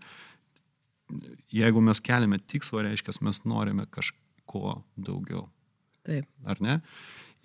jeigu 1.54 1.84
mes 1.86 2.02
keliame 2.02 2.40
tikslą, 2.42 2.82
reiškia, 2.88 3.14
mes 3.28 3.44
norime 3.46 3.86
kažko 3.94 4.80
daugiau. 4.98 5.46
Taip. 6.08 6.26
Ar 6.48 6.62
ne? 6.64 6.80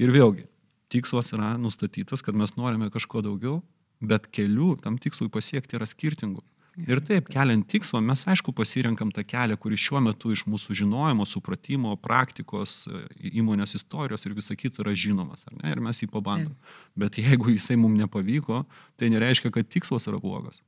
Ir 0.01 0.15
vėlgi, 0.15 0.47
tikslas 0.93 1.33
yra 1.37 1.55
nustatytas, 1.61 2.25
kad 2.25 2.37
mes 2.39 2.55
norime 2.57 2.89
kažko 2.95 3.21
daugiau, 3.27 3.61
bet 4.01 4.31
kelių 4.35 4.77
tam 4.83 4.97
tikslui 5.01 5.29
pasiekti 5.33 5.77
yra 5.79 5.89
skirtingų. 5.89 6.43
Ir 6.81 7.03
taip, 7.05 7.27
keliant 7.29 7.67
tikslą, 7.69 8.01
mes 8.01 8.23
aišku 8.33 8.55
pasirenkam 8.57 9.11
tą 9.13 9.21
kelią, 9.29 9.59
kuris 9.61 9.83
šiuo 9.85 10.01
metu 10.01 10.31
iš 10.33 10.47
mūsų 10.49 10.77
žinojimo, 10.81 11.27
supratimo, 11.29 11.93
praktikos, 12.01 12.87
įmonės 13.21 13.77
istorijos 13.77 14.25
ir 14.25 14.33
visa 14.39 14.57
kita 14.57 14.81
yra 14.81 14.95
žinomas, 14.97 15.45
ar 15.51 15.59
ne? 15.59 15.73
Ir 15.75 15.83
mes 15.85 16.01
jį 16.01 16.09
pabandom. 16.15 16.55
Bet 16.97 17.19
jeigu 17.21 17.53
jisai 17.53 17.77
mums 17.77 18.01
nepavyko, 18.01 18.63
tai 18.97 19.11
nereiškia, 19.13 19.53
kad 19.53 19.69
tikslas 19.69 20.09
yra 20.09 20.21
blogas. 20.23 20.63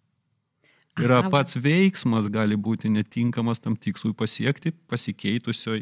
Yra 1.00 1.22
pats 1.32 1.56
veiksmas 1.58 2.28
gali 2.30 2.58
būti 2.60 2.92
netinkamas 2.92 3.64
tam 3.64 3.74
tikslui 3.74 4.12
pasiekti 4.14 4.74
pasikeitusioj 4.92 5.80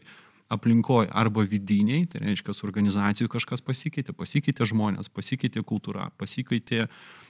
aplinkoje 0.53 1.11
arba 1.11 1.43
vidiniai, 1.49 2.07
tai 2.07 2.23
reiškia, 2.29 2.55
su 2.55 2.65
organizacijų 2.69 3.27
kažkas 3.33 3.65
pasikeitė, 3.65 4.15
pasikeitė 4.15 4.71
žmonės, 4.71 5.11
pasikeitė 5.13 5.65
kultūra, 5.67 6.11
pasikeitė 6.21 6.87
uh, 6.87 6.97
E, 6.97 7.22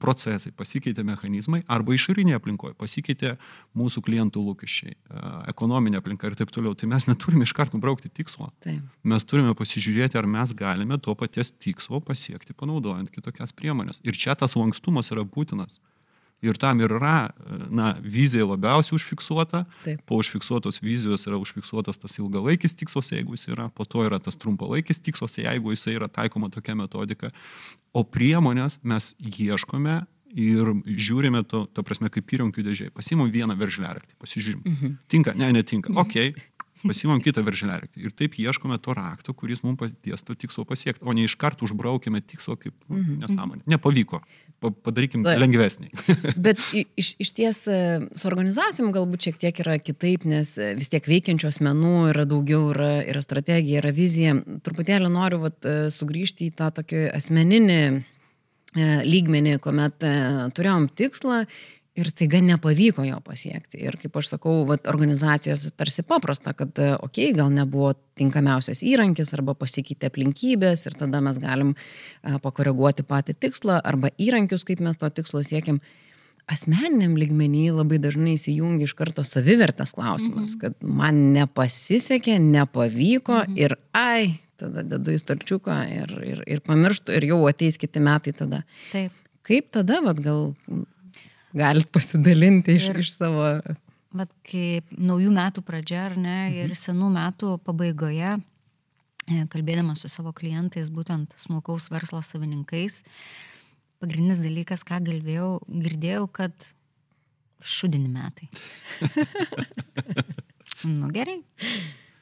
procesai, 0.00 0.52
pasikeitė 0.52 1.00
mechanizmai 1.06 1.62
arba 1.70 1.94
išorinėje 1.96 2.36
aplinkoje, 2.36 2.74
pasikeitė 2.76 3.34
mūsų 3.78 4.02
klientų 4.04 4.42
lūkesčiai, 4.44 4.92
e, 4.92 5.22
ekonominė 5.52 6.00
aplinka 6.00 6.28
ir 6.28 6.36
taip 6.36 6.52
toliau. 6.52 6.74
Tai 6.76 6.90
mes 6.92 7.08
neturime 7.08 7.48
iš 7.48 7.54
karto 7.56 7.78
nubraukti 7.78 8.12
tikslo. 8.12 8.50
Taip. 8.60 8.84
Mes 9.02 9.24
turime 9.24 9.54
pasižiūrėti, 9.56 10.18
ar 10.20 10.28
mes 10.28 10.52
galime 10.56 11.00
to 11.00 11.14
paties 11.16 11.54
tikslo 11.56 12.02
pasiekti 12.04 12.52
panaudojant 12.52 13.08
kitokias 13.14 13.56
priemonės. 13.56 14.02
Ir 14.04 14.18
čia 14.18 14.36
tas 14.36 14.58
lankstumas 14.60 15.08
yra 15.14 15.24
būtinas. 15.24 15.80
Ir 16.40 16.56
tam 16.56 16.80
ir 16.80 16.92
yra, 16.96 17.30
na, 17.68 17.90
vizija 18.00 18.46
labiausiai 18.48 18.96
užfiksuota, 18.96 19.66
Taip. 19.84 20.00
po 20.08 20.16
užfiksuotos 20.22 20.80
vizijos 20.80 21.26
yra 21.28 21.36
užfiksuotas 21.40 22.00
tas 22.00 22.16
ilgalaikis 22.16 22.72
tikslas, 22.80 23.12
jeigu 23.12 23.36
jis 23.36 23.50
yra, 23.52 23.68
po 23.68 23.84
to 23.84 24.06
yra 24.06 24.16
tas 24.24 24.40
trumpalaikis 24.40 25.02
tikslas, 25.04 25.36
jeigu 25.42 25.74
jis 25.74 25.84
yra 25.92 26.08
taikoma 26.08 26.48
tokia 26.52 26.78
metodika. 26.78 27.28
O 27.92 28.06
priemonės 28.08 28.78
mes 28.80 29.12
ieškome 29.20 30.00
ir 30.32 30.72
žiūrime 30.86 31.42
to, 31.48 31.66
ta 31.74 31.84
prasme, 31.84 32.08
kaip 32.12 32.32
įrankių 32.32 32.64
dėžiai. 32.64 32.94
Pasimam 32.94 33.28
vieną 33.34 33.58
veržleraktį, 33.60 34.16
pasižiūrim. 34.22 34.62
Mhm. 34.64 34.96
Tinka, 35.12 35.36
ne, 35.36 35.50
netinka. 35.58 35.92
Mhm. 35.92 36.00
Ok, 36.00 36.40
pasimam 36.86 37.20
kitą 37.20 37.44
veržleraktį. 37.44 38.06
Ir 38.06 38.14
taip 38.16 38.38
ieškome 38.40 38.78
to 38.80 38.94
rakto, 38.96 39.34
kuris 39.36 39.60
mums 39.66 39.80
padės 39.82 40.24
to 40.24 40.38
tikslo 40.38 40.64
pasiekti, 40.64 41.04
o 41.04 41.12
ne 41.12 41.26
iš 41.28 41.36
karto 41.36 41.66
užbraukime 41.68 42.22
tikslo 42.22 42.56
kaip 42.56 42.72
nu, 42.88 43.02
mhm. 43.02 43.18
nesąmonė. 43.26 43.66
Nepavyko 43.68 44.22
padarykim 44.60 45.24
tai. 45.24 45.36
lengvesnį. 45.40 45.90
Bet 46.46 46.60
iš, 46.72 47.14
iš 47.22 47.32
ties 47.36 47.62
e, 47.70 47.80
su 48.12 48.28
organizacijom 48.28 48.92
galbūt 48.94 49.28
šiek 49.28 49.40
tiek 49.40 49.62
yra 49.64 49.78
kitaip, 49.80 50.26
nes 50.28 50.52
e, 50.60 50.72
vis 50.78 50.92
tiek 50.92 51.06
veikiančių 51.08 51.48
asmenų 51.50 51.94
yra 52.12 52.26
daugiau, 52.28 52.68
yra, 52.74 52.92
yra 53.08 53.24
strategija, 53.24 53.80
yra 53.82 53.92
vizija. 53.96 54.36
Truputėlį 54.66 55.10
noriu 55.12 55.42
vat, 55.46 55.58
e, 55.64 55.90
sugrįžti 55.94 56.50
į 56.50 56.56
tą 56.60 56.72
tokį 56.80 57.08
asmeninį 57.16 57.82
lygmenį, 58.70 59.56
kuomet 59.64 60.04
turėjom 60.54 60.84
tikslą 60.94 61.40
ir 62.00 62.10
staiga 62.10 62.40
nepavyko 62.44 63.04
jo 63.06 63.18
pasiekti. 63.24 63.80
Ir 63.84 63.96
kaip 64.00 64.16
aš 64.20 64.32
sakau, 64.34 64.64
vat, 64.68 64.88
organizacijos 64.90 65.66
tarsi 65.78 66.04
paprasta, 66.06 66.54
kad, 66.56 66.72
okei, 66.74 67.30
okay, 67.30 67.36
gal 67.36 67.52
nebuvo 67.54 67.92
tinkamiausias 68.20 68.82
įrankis 68.86 69.32
arba 69.36 69.54
pasikeitė 69.58 70.10
aplinkybės 70.10 70.86
ir 70.88 70.98
tada 71.00 71.22
mes 71.24 71.40
galim 71.40 71.74
a, 71.74 72.38
pakoreguoti 72.42 73.06
patį 73.06 73.36
tikslą 73.46 73.80
arba 73.84 74.12
įrankius, 74.20 74.66
kaip 74.68 74.82
mes 74.84 75.00
to 75.00 75.10
tikslo 75.20 75.44
siekiam. 75.46 75.80
Asmeniniam 76.50 77.14
lygmenį 77.14 77.68
labai 77.76 78.00
dažnai 78.02 78.34
įsijungia 78.34 78.88
iš 78.88 78.96
karto 78.98 79.22
savivertės 79.22 79.92
klausimas, 79.94 80.56
mhm. 80.56 80.60
kad 80.64 80.78
man 80.82 81.28
nepasisekė, 81.36 82.40
nepavyko 82.42 83.44
mhm. 83.44 83.58
ir 83.60 83.76
ai, 83.94 84.40
tada 84.60 84.84
dedu 84.84 85.14
į 85.14 85.20
starčiuką 85.22 85.76
ir, 85.94 86.14
ir, 86.26 86.44
ir 86.56 86.62
pamirštu 86.66 87.14
ir 87.16 87.28
jau 87.30 87.42
ateis 87.48 87.78
kiti 87.80 88.02
metai 88.02 88.34
tada. 88.36 88.64
Taip. 88.90 89.14
Kaip 89.46 89.70
tada, 89.72 90.02
vad 90.04 90.20
gal 90.24 90.50
galit 91.56 91.88
pasidalinti 91.92 92.76
iš, 92.78 92.88
ir, 92.90 93.00
iš 93.02 93.14
savo. 93.16 93.46
Vat 94.16 94.32
kaip 94.46 94.90
naujų 94.98 95.30
metų 95.34 95.62
pradžia, 95.66 96.06
ar 96.08 96.16
ne, 96.18 96.38
mhm. 96.48 96.58
ir 96.64 96.78
senų 96.78 97.10
metų 97.14 97.54
pabaigoje, 97.66 98.36
e, 99.30 99.44
kalbėdama 99.52 99.94
su 99.98 100.10
savo 100.10 100.34
klientais, 100.36 100.90
būtent 100.94 101.36
smulkaus 101.38 101.90
verslo 101.92 102.22
savininkais, 102.26 103.02
pagrindinis 104.02 104.42
dalykas, 104.42 104.84
ką 104.86 105.02
galvėjau, 105.06 105.52
girdėjau, 105.68 106.26
kad 106.40 106.70
šudini 107.60 108.08
metai. 108.08 108.48
nu 110.98 111.10
gerai, 111.12 111.40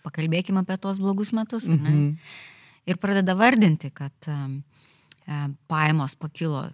pakalbėkime 0.05 0.65
apie 0.65 0.77
tos 0.83 1.01
blogus 1.03 1.33
metus. 1.37 1.69
Mhm. 1.71 1.87
Ne? 1.87 2.35
Ir 2.89 2.97
pradeda 3.01 3.35
vardinti, 3.37 3.91
kad 3.93 4.29
um, 4.33 4.63
pajamos 5.69 6.15
pakilo 6.17 6.71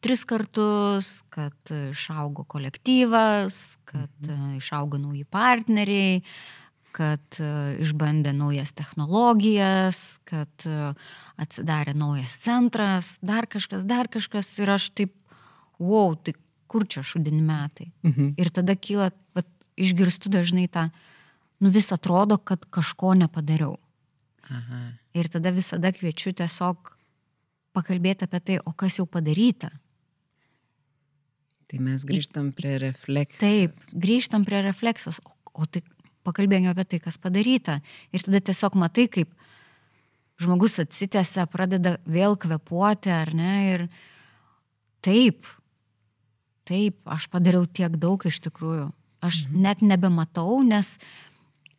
tris 0.00 0.24
kartus, 0.28 1.22
kad 1.32 1.72
išaugo 1.90 2.44
kolektyvas, 2.44 3.78
kad 3.88 4.30
uh, 4.30 4.56
išaugo 4.56 4.98
nauji 5.00 5.24
partneriai, 5.24 6.22
kad 6.96 7.40
uh, 7.40 7.76
išbandė 7.80 8.32
naujas 8.36 8.72
technologijas, 8.76 10.18
kad 10.28 10.66
atsidarė 11.36 11.94
naujas 11.96 12.38
centras, 12.42 13.16
dar 13.22 13.46
kažkas, 13.46 13.84
dar 13.84 14.10
kažkas. 14.12 14.54
Ir 14.58 14.72
aš 14.76 14.90
taip, 14.96 15.14
wow, 15.78 16.16
tai 16.16 16.34
kur 16.66 16.86
čia 16.88 17.04
šudini 17.06 17.42
metai. 17.44 17.92
Mhm. 18.04 18.34
Ir 18.40 18.50
tada 18.50 18.76
kyla, 18.76 19.12
vat, 19.36 19.48
išgirstu 19.76 20.32
dažnai 20.32 20.66
tą, 20.72 20.88
nu 21.60 21.70
vis 21.70 21.92
atrodo, 21.92 22.38
kad 22.38 22.64
kažko 22.72 23.14
nepadariau. 23.14 23.76
Aha. 24.50 24.82
Ir 25.16 25.28
tada 25.32 25.50
visada 25.54 25.90
kviečiu 25.92 26.32
tiesiog 26.36 26.95
pakalbėti 27.76 28.26
apie 28.26 28.40
tai, 28.40 28.56
o 28.64 28.72
kas 28.72 28.96
jau 29.00 29.06
padaryta. 29.08 29.70
Tai 31.66 31.82
mes 31.82 32.04
grįžtam 32.06 32.52
prie 32.54 32.76
refleksijos. 32.78 33.42
Taip, 33.42 33.94
grįžtam 34.06 34.46
prie 34.46 34.62
refleksijos, 34.64 35.18
o, 35.26 35.34
o 35.58 35.66
tai 35.66 35.82
pakalbėkime 36.26 36.72
apie 36.72 36.86
tai, 36.92 37.00
kas 37.02 37.18
padaryta. 37.22 37.80
Ir 38.14 38.24
tada 38.26 38.40
tiesiog 38.48 38.78
matai, 38.78 39.08
kaip 39.10 39.32
žmogus 40.42 40.78
atsitęsia, 40.82 41.46
pradeda 41.50 41.96
vėl 42.06 42.38
kvepuoti, 42.38 43.10
ar 43.10 43.32
ne? 43.34 43.54
Ir 43.72 43.86
taip, 45.04 45.50
taip, 46.68 47.00
aš 47.02 47.28
padariau 47.32 47.66
tiek 47.66 47.98
daug 47.98 48.22
iš 48.28 48.40
tikrųjų. 48.46 48.90
Aš 49.26 49.46
mhm. 49.48 49.62
net 49.66 49.82
nebematau, 49.82 50.60
nes 50.62 50.96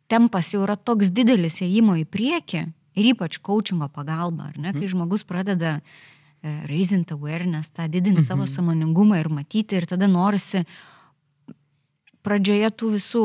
tempas 0.08 0.52
jau 0.52 0.64
yra 0.66 0.76
toks 0.76 1.12
didelis 1.14 1.62
įėjimo 1.64 1.96
į 2.02 2.08
priekį 2.08 2.66
ir 2.98 3.12
ypač 3.14 3.38
coachingo 3.44 3.88
pagalba, 3.94 4.50
ar 4.50 4.58
ne, 4.58 4.72
kai 4.74 4.84
mhm. 4.84 4.92
žmogus 4.94 5.24
pradeda 5.28 5.78
e, 5.78 6.52
raising 6.70 7.06
awareness, 7.14 7.70
tą 7.70 7.86
didinti 7.86 8.20
mhm. 8.20 8.26
savo 8.26 8.48
samoningumą 8.50 9.20
ir 9.20 9.30
matyti 9.32 9.78
ir 9.78 9.88
tada 9.90 10.10
norisi 10.10 10.64
pradžioje 12.26 12.72
tų 12.74 12.92
visų 12.96 13.24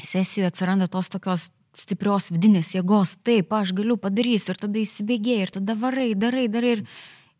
sesijų 0.00 0.48
atsiranda 0.48 0.90
tos 0.90 1.08
tokios 1.12 1.50
stiprios 1.76 2.32
vidinės 2.34 2.74
jėgos, 2.74 3.14
taip, 3.22 3.52
aš 3.54 3.70
galiu 3.78 3.94
padarysiu 4.00 4.52
ir 4.52 4.58
tada 4.58 4.80
įsibėgėjai 4.80 5.46
ir 5.46 5.52
tada 5.54 5.76
varai, 5.78 6.10
darai, 6.18 6.48
darai 6.50 6.72
ir, 6.80 6.86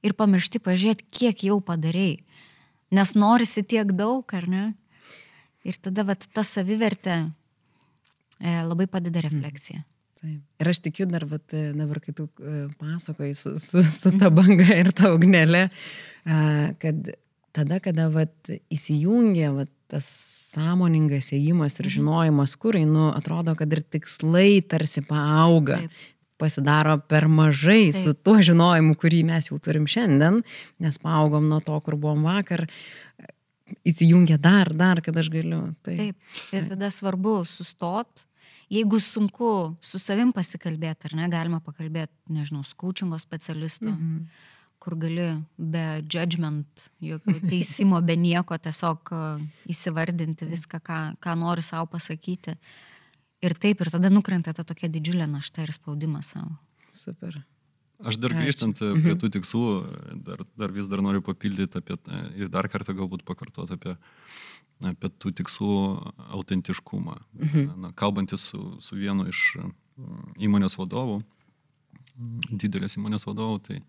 ir 0.06 0.14
pamiršti 0.16 0.62
pažiūrėti, 0.62 1.08
kiek 1.10 1.48
jau 1.48 1.58
padarai 1.64 2.20
nes 2.90 3.14
norisi 3.14 3.62
tiek 3.62 3.92
daug, 3.94 4.24
ar 4.34 4.48
ne? 4.50 4.64
Ir 5.66 5.76
tada 5.82 6.04
vat, 6.08 6.24
ta 6.34 6.42
savivertė 6.46 7.16
e, 8.40 8.54
labai 8.64 8.88
padeda 8.90 9.22
refleksija. 9.24 9.84
Taip. 10.20 10.40
Ir 10.60 10.68
aš 10.68 10.82
tikiu 10.84 11.06
dar, 11.08 11.24
e, 11.24 11.64
dabar 11.72 12.00
kai 12.04 12.12
tu 12.16 12.28
e, 12.44 12.66
pasakoji 12.80 13.34
su, 13.38 13.54
su, 13.62 13.82
su 13.82 14.12
ta 14.20 14.28
banga 14.34 14.68
ir 14.76 14.92
ta 14.96 15.14
ugnelė, 15.14 15.68
kad 16.82 17.12
tada, 17.56 17.80
kada 17.80 18.10
vat, 18.12 18.34
įsijungia 18.72 19.54
vat, 19.56 19.72
tas 19.90 20.06
sąmoningas 20.52 21.32
ėjimas 21.34 21.78
ir 21.80 21.88
mhm. 21.88 21.94
žinojimas, 21.96 22.54
kur 22.60 22.78
einu, 22.78 23.08
atrodo, 23.16 23.56
kad 23.58 23.72
ir 23.74 23.82
tikslai 23.96 24.60
tarsi 24.68 25.02
paauga. 25.06 25.82
Taip 25.86 26.08
pasidaro 26.40 26.96
per 27.04 27.28
mažai 27.28 27.90
Taip. 27.92 28.00
su 28.00 28.14
tuo 28.16 28.40
žinojimu, 28.44 28.96
kurį 29.00 29.22
mes 29.28 29.50
jau 29.50 29.58
turim 29.62 29.86
šiandien, 29.90 30.40
nes 30.82 31.00
paaugom 31.02 31.48
nuo 31.50 31.60
to, 31.64 31.76
kur 31.84 31.98
buvom 32.00 32.24
vakar, 32.28 32.66
įsijungia 33.86 34.38
dar, 34.40 34.72
dar, 34.76 35.02
kad 35.04 35.16
aš 35.20 35.30
galiu. 35.32 35.62
Taip. 35.86 36.00
Taip. 36.00 36.34
Ir 36.56 36.68
tada 36.72 36.90
svarbu 36.94 37.40
sustot. 37.48 38.26
Jeigu 38.70 39.00
sunku 39.02 39.50
su 39.82 39.98
savim 39.98 40.30
pasikalbėti, 40.34 41.10
ar 41.10 41.16
ne, 41.18 41.26
galima 41.32 41.58
pakalbėti, 41.64 42.14
nežinau, 42.30 42.62
skaučingo 42.66 43.18
specialistu, 43.18 43.90
mhm. 43.90 44.20
kur 44.80 44.94
gali 45.00 45.26
be 45.58 45.84
judgment, 46.06 46.86
jokio 47.02 47.34
teisimo, 47.50 47.98
be 48.06 48.14
nieko 48.16 48.58
tiesiog 48.62 49.10
įsivardinti 49.74 50.48
viską, 50.48 50.80
ką, 50.86 51.00
ką 51.20 51.36
nori 51.42 51.66
savo 51.66 51.90
pasakyti. 51.96 52.54
Ir 53.40 53.56
taip, 53.56 53.80
ir 53.80 53.90
tada 53.90 54.10
nukrenta 54.12 54.52
ta 54.54 54.62
tokia 54.68 54.90
didžiulė 54.92 55.26
našta 55.26 55.64
ir 55.64 55.72
spaudimas 55.74 56.34
savo. 56.36 56.54
Super. 56.94 57.40
Aš 58.00 58.16
dar 58.16 58.32
grįžtant 58.32 58.78
Ačiū. 58.78 58.94
prie 58.96 59.12
mhm. 59.12 59.20
tų 59.20 59.30
tikslų, 59.34 59.64
dar, 60.24 60.44
dar 60.56 60.72
vis 60.72 60.86
dar 60.88 61.02
noriu 61.04 61.20
papildyti 61.24 61.82
apie 61.82 61.98
ir 62.38 62.48
dar 62.52 62.68
kartą 62.72 62.94
galbūt 62.96 63.26
pakartoti 63.28 63.76
apie, 63.76 63.96
apie 64.88 65.10
tų 65.20 65.34
tikslų 65.40 65.76
autentiškumą. 66.36 67.16
Mhm. 67.36 67.68
Na, 67.84 67.92
kalbantis 67.92 68.48
su, 68.50 68.60
su 68.80 68.96
vienu 68.96 69.28
iš 69.28 69.56
mm, 69.60 70.34
įmonės 70.48 70.78
vadovų, 70.80 71.20
didelės 72.50 72.98
įmonės 73.00 73.26
vadovų, 73.28 73.60
tai 73.68 73.80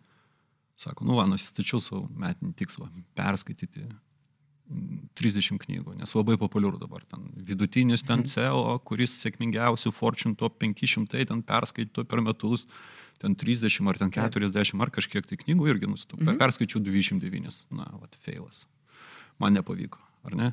sako, 0.79 1.05
nu, 1.07 1.17
va, 1.19 1.27
nusistačiau 1.29 1.81
savo 1.83 2.05
metinį 2.17 2.55
tikslą- 2.59 2.89
perskaityti 3.19 3.87
30 5.19 5.59
knygų, 5.59 5.97
nes 5.99 6.13
labai 6.15 6.37
populiaru 6.39 6.79
dabar. 6.79 7.03
Ten 7.11 7.27
vidutinis 7.35 8.03
ten 8.05 8.21
mhm. 8.21 8.29
CEO, 8.31 8.79
kuris 8.87 9.13
sėkmingiausių 9.19 9.91
Fortune 9.95 10.37
top 10.39 10.59
500 10.61 11.25
ten 11.27 11.43
perskaito 11.43 12.05
per 12.07 12.23
metus, 12.23 12.65
ten 13.21 13.35
30 13.35 13.89
ar 13.91 13.99
ten 13.99 14.11
40 14.11 14.81
ar 14.81 14.93
kažkiek 14.93 15.27
tai 15.27 15.37
knygų 15.37 15.73
irgi 15.73 15.89
nusitau. 15.91 16.19
Mhm. 16.21 16.39
Perskaičiau 16.41 16.81
209. 16.83 17.65
Na, 17.71 17.89
vat, 17.99 18.15
feilas. 18.23 18.65
Man 19.41 19.57
nepavyko, 19.57 19.99
ar 20.27 20.37
ne? 20.37 20.49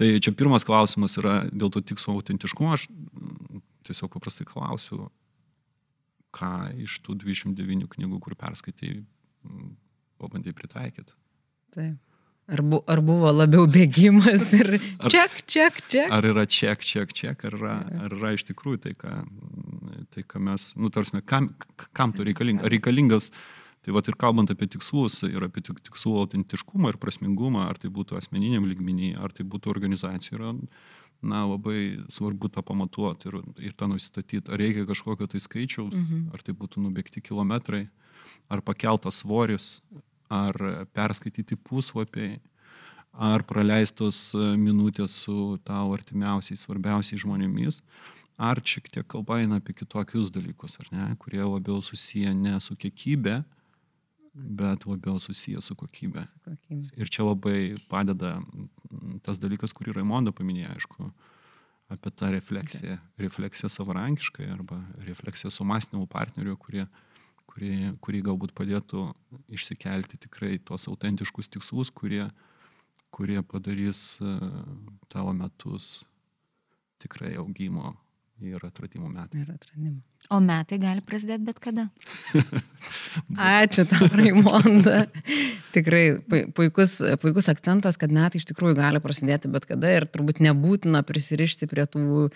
Tai 0.00 0.08
čia 0.22 0.32
pirmas 0.32 0.64
klausimas 0.64 1.18
yra 1.20 1.42
dėl 1.52 1.72
to 1.72 1.82
tikslo 1.84 2.16
autentiškumo. 2.16 2.72
Aš 2.72 2.86
mm, 2.88 3.64
tiesiog 3.88 4.12
paprastai 4.14 4.46
klausiu, 4.48 5.10
ką 6.36 6.52
iš 6.80 7.00
tų 7.04 7.18
29 7.24 7.90
knygų, 7.94 8.20
kur 8.24 8.36
perskaitai, 8.38 8.94
mm, 9.44 9.74
pabandai 10.22 10.54
pritaikyti. 10.56 11.18
Taip. 11.74 11.98
Ar, 12.50 12.62
bu, 12.66 12.80
ar 12.90 12.98
buvo 13.06 13.30
labiau 13.30 13.68
bėgimas 13.70 14.48
ir 14.58 14.72
ček, 15.12 15.36
ček, 15.46 15.76
ček? 15.86 16.08
Ar 16.10 16.26
yra 16.26 16.42
ček, 16.50 16.82
ček, 16.82 17.12
ček, 17.14 17.44
ar 17.46 17.54
yra, 17.54 17.76
ar 18.06 18.16
yra 18.16 18.32
iš 18.34 18.42
tikrųjų 18.48 18.80
tai, 18.86 18.94
ką, 18.98 19.12
tai, 20.10 20.24
ką 20.26 20.42
mes, 20.48 20.64
nu, 20.80 20.90
tarsi, 20.90 21.20
kam, 21.22 21.52
kam 21.94 22.16
to 22.16 22.26
reikalinga? 22.26 22.64
Ar 22.66 22.74
reikalingas, 22.74 23.30
tai 23.84 23.94
va 23.96 24.02
ir 24.04 24.16
kalbant 24.20 24.50
apie 24.52 24.68
tikslus 24.68 25.22
ir 25.28 25.44
apie 25.46 25.62
tikslų 25.64 26.16
autentiškumą 26.24 26.92
ir 26.92 26.98
prasmingumą, 27.00 27.66
ar 27.70 27.80
tai 27.80 27.90
būtų 27.92 28.18
asmeniniam 28.18 28.68
lygmenį, 28.68 29.14
ar 29.20 29.32
tai 29.32 29.46
būtų 29.48 29.72
organizacija, 29.72 30.36
yra, 30.36 30.52
na, 31.22 31.44
labai 31.48 32.00
svarbu 32.12 32.50
tą 32.52 32.64
pamatuoti 32.64 33.30
ir, 33.30 33.40
ir 33.70 33.72
tą 33.76 33.88
nusistatyti. 33.90 34.52
Ar 34.52 34.60
reikia 34.60 34.86
kažkokio 34.88 35.28
tai 35.30 35.40
skaičiaus, 35.40 35.94
mhm. 35.94 36.28
ar 36.34 36.44
tai 36.44 36.56
būtų 36.56 36.84
nubėgti 36.84 37.24
kilometrai, 37.24 37.86
ar 38.52 38.62
pakeltas 38.64 39.22
svoris, 39.22 39.80
ar 40.30 40.54
perskaityti 40.94 41.56
puslapiai, 41.56 42.38
ar 43.10 43.42
praleistos 43.42 44.30
minutės 44.60 45.16
su 45.24 45.58
tau 45.66 45.90
artimiausiais, 45.96 46.62
svarbiausiais 46.62 47.24
žmonėmis, 47.24 47.80
ar 48.40 48.60
šiek 48.64 48.88
tiek 48.92 49.08
kalba 49.10 49.40
eina 49.42 49.58
apie 49.60 49.74
kitokius 49.76 50.30
dalykus, 50.32 50.78
ne, 50.94 51.10
kurie 51.20 51.42
labiau 51.42 51.82
susiję 51.84 52.32
ne 52.34 52.54
su 52.62 52.76
kiekybė, 52.78 53.40
bet 54.34 54.86
labiau 54.86 55.20
susiję 55.20 55.62
su 55.62 55.76
kokybė. 55.76 56.24
su 56.28 56.40
kokybė. 56.44 56.94
Ir 56.96 57.10
čia 57.10 57.26
labai 57.26 57.74
padeda 57.90 58.38
tas 59.26 59.38
dalykas, 59.42 59.74
kurį 59.76 59.96
Raimonda 59.98 60.32
paminėjo, 60.32 60.74
aišku, 60.76 61.10
apie 61.90 62.10
tą 62.14 62.30
refleksiją. 62.34 62.98
Okay. 62.98 63.26
Refleksiją 63.26 63.70
savarankiškai 63.72 64.50
arba 64.54 64.78
refleksiją 65.06 65.50
su 65.50 65.66
mąstymu 65.66 66.06
partneriu, 66.10 66.56
kurie 66.56 66.86
kurį, 67.50 67.72
kurį 68.04 68.22
galbūt 68.28 68.54
padėtų 68.56 69.08
išsikelti 69.52 70.20
tikrai 70.26 70.58
tuos 70.62 70.86
autentiškus 70.90 71.50
tikslus, 71.50 71.90
kurie, 71.90 72.28
kurie 73.14 73.40
padarys 73.42 74.20
e, 74.22 74.36
tavo 75.10 75.34
metus 75.36 76.00
tikrai 77.02 77.34
augimo 77.40 77.94
ir 78.42 78.62
atradimo 78.64 79.08
metai. 79.10 79.42
Ir 79.42 79.52
atradimo. 79.52 79.98
O 80.30 80.38
metai 80.44 80.78
gali 80.80 81.02
prasidėti 81.04 81.44
bet 81.46 81.60
kada. 81.62 81.86
Ačiū 83.60 83.84
tau, 83.90 84.08
Raimonda. 84.14 85.04
Tikrai 85.74 86.04
puikus, 86.56 86.98
puikus 87.22 87.50
akcentas, 87.52 87.98
kad 88.00 88.12
metai 88.14 88.40
iš 88.40 88.48
tikrųjų 88.50 88.78
gali 88.78 89.02
prasidėti 89.02 89.50
bet 89.52 89.66
kada 89.68 89.92
ir 89.96 90.08
turbūt 90.10 90.42
nebūtina 90.44 91.02
prisirišti 91.06 91.68
prie 91.70 91.86
tų 91.90 92.28
e, 92.28 92.30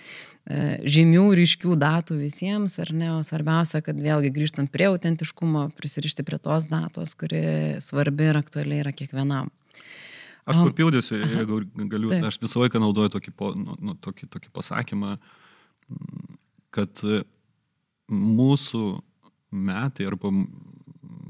žymių, 0.96 1.26
ryškių 1.40 1.76
datų 1.80 2.18
visiems, 2.22 2.78
ar 2.82 2.94
ne? 2.94 3.12
O 3.16 3.20
svarbiausia, 3.26 3.82
kad 3.84 4.00
vėlgi 4.00 4.32
grįžtant 4.34 4.72
prie 4.74 4.88
autentiškumo, 4.90 5.68
prisirišti 5.78 6.26
prie 6.26 6.40
tos 6.42 6.68
datos, 6.70 7.14
kuri 7.18 7.44
svarbi 7.84 8.32
ir 8.32 8.40
aktualiai 8.42 8.84
yra 8.84 8.96
kiekvienam. 8.96 9.52
Aš 10.44 10.60
papildysiu, 10.60 11.16
jeigu 11.22 11.62
galiu, 11.88 12.10
Taip. 12.12 12.26
aš 12.28 12.36
visą 12.42 12.60
laiką 12.60 12.80
naudoju 12.82 13.14
tokį, 13.14 13.32
po, 13.36 13.54
nu, 13.56 13.76
nu, 13.80 13.94
tokį, 14.04 14.28
tokį 14.34 14.50
pasakymą, 14.52 15.14
kad 16.74 17.02
mūsų 18.10 18.84
metai 19.54 20.08
arba 20.08 20.32